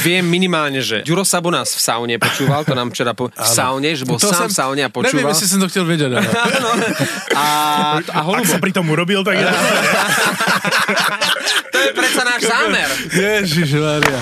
viem 0.03 0.19
minimálne, 0.19 0.83
že 0.83 1.07
Ďuro 1.07 1.23
Sabo 1.23 1.47
nás 1.47 1.71
v 1.71 1.79
saune 1.79 2.15
počúval, 2.19 2.67
to 2.67 2.75
nám 2.75 2.91
včera 2.91 3.15
po... 3.15 3.31
v 3.31 3.47
saune, 3.47 3.95
že 3.95 4.03
bol 4.03 4.19
To 4.19 4.27
sám 4.27 4.51
v 4.51 4.51
som- 4.51 4.75
saune 4.75 4.83
a 4.83 4.91
počúval. 4.91 5.31
jestli 5.31 5.47
jsem 5.47 5.59
to 5.63 5.71
chtěl 5.71 5.85
vědět, 5.87 6.11
ale... 6.11 6.27
A, 7.33 7.45
a 8.03 8.19
Ak 8.19 8.23
holubo. 8.23 8.45
sa 8.45 8.59
pri 8.59 8.69
tom 8.69 8.85
urobil, 8.85 9.23
tak 9.23 9.35
je 9.35 9.47
To 11.71 11.77
je 11.77 11.91
predsa 11.95 12.23
náš 12.27 12.41
zámer. 12.43 12.89
Ježišmaria. 13.15 14.21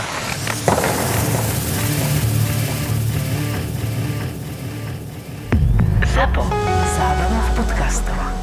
ZAPO. 6.13 6.43
Zábrná 6.97 7.41
v 7.41 7.51
podcastovách. 7.57 8.40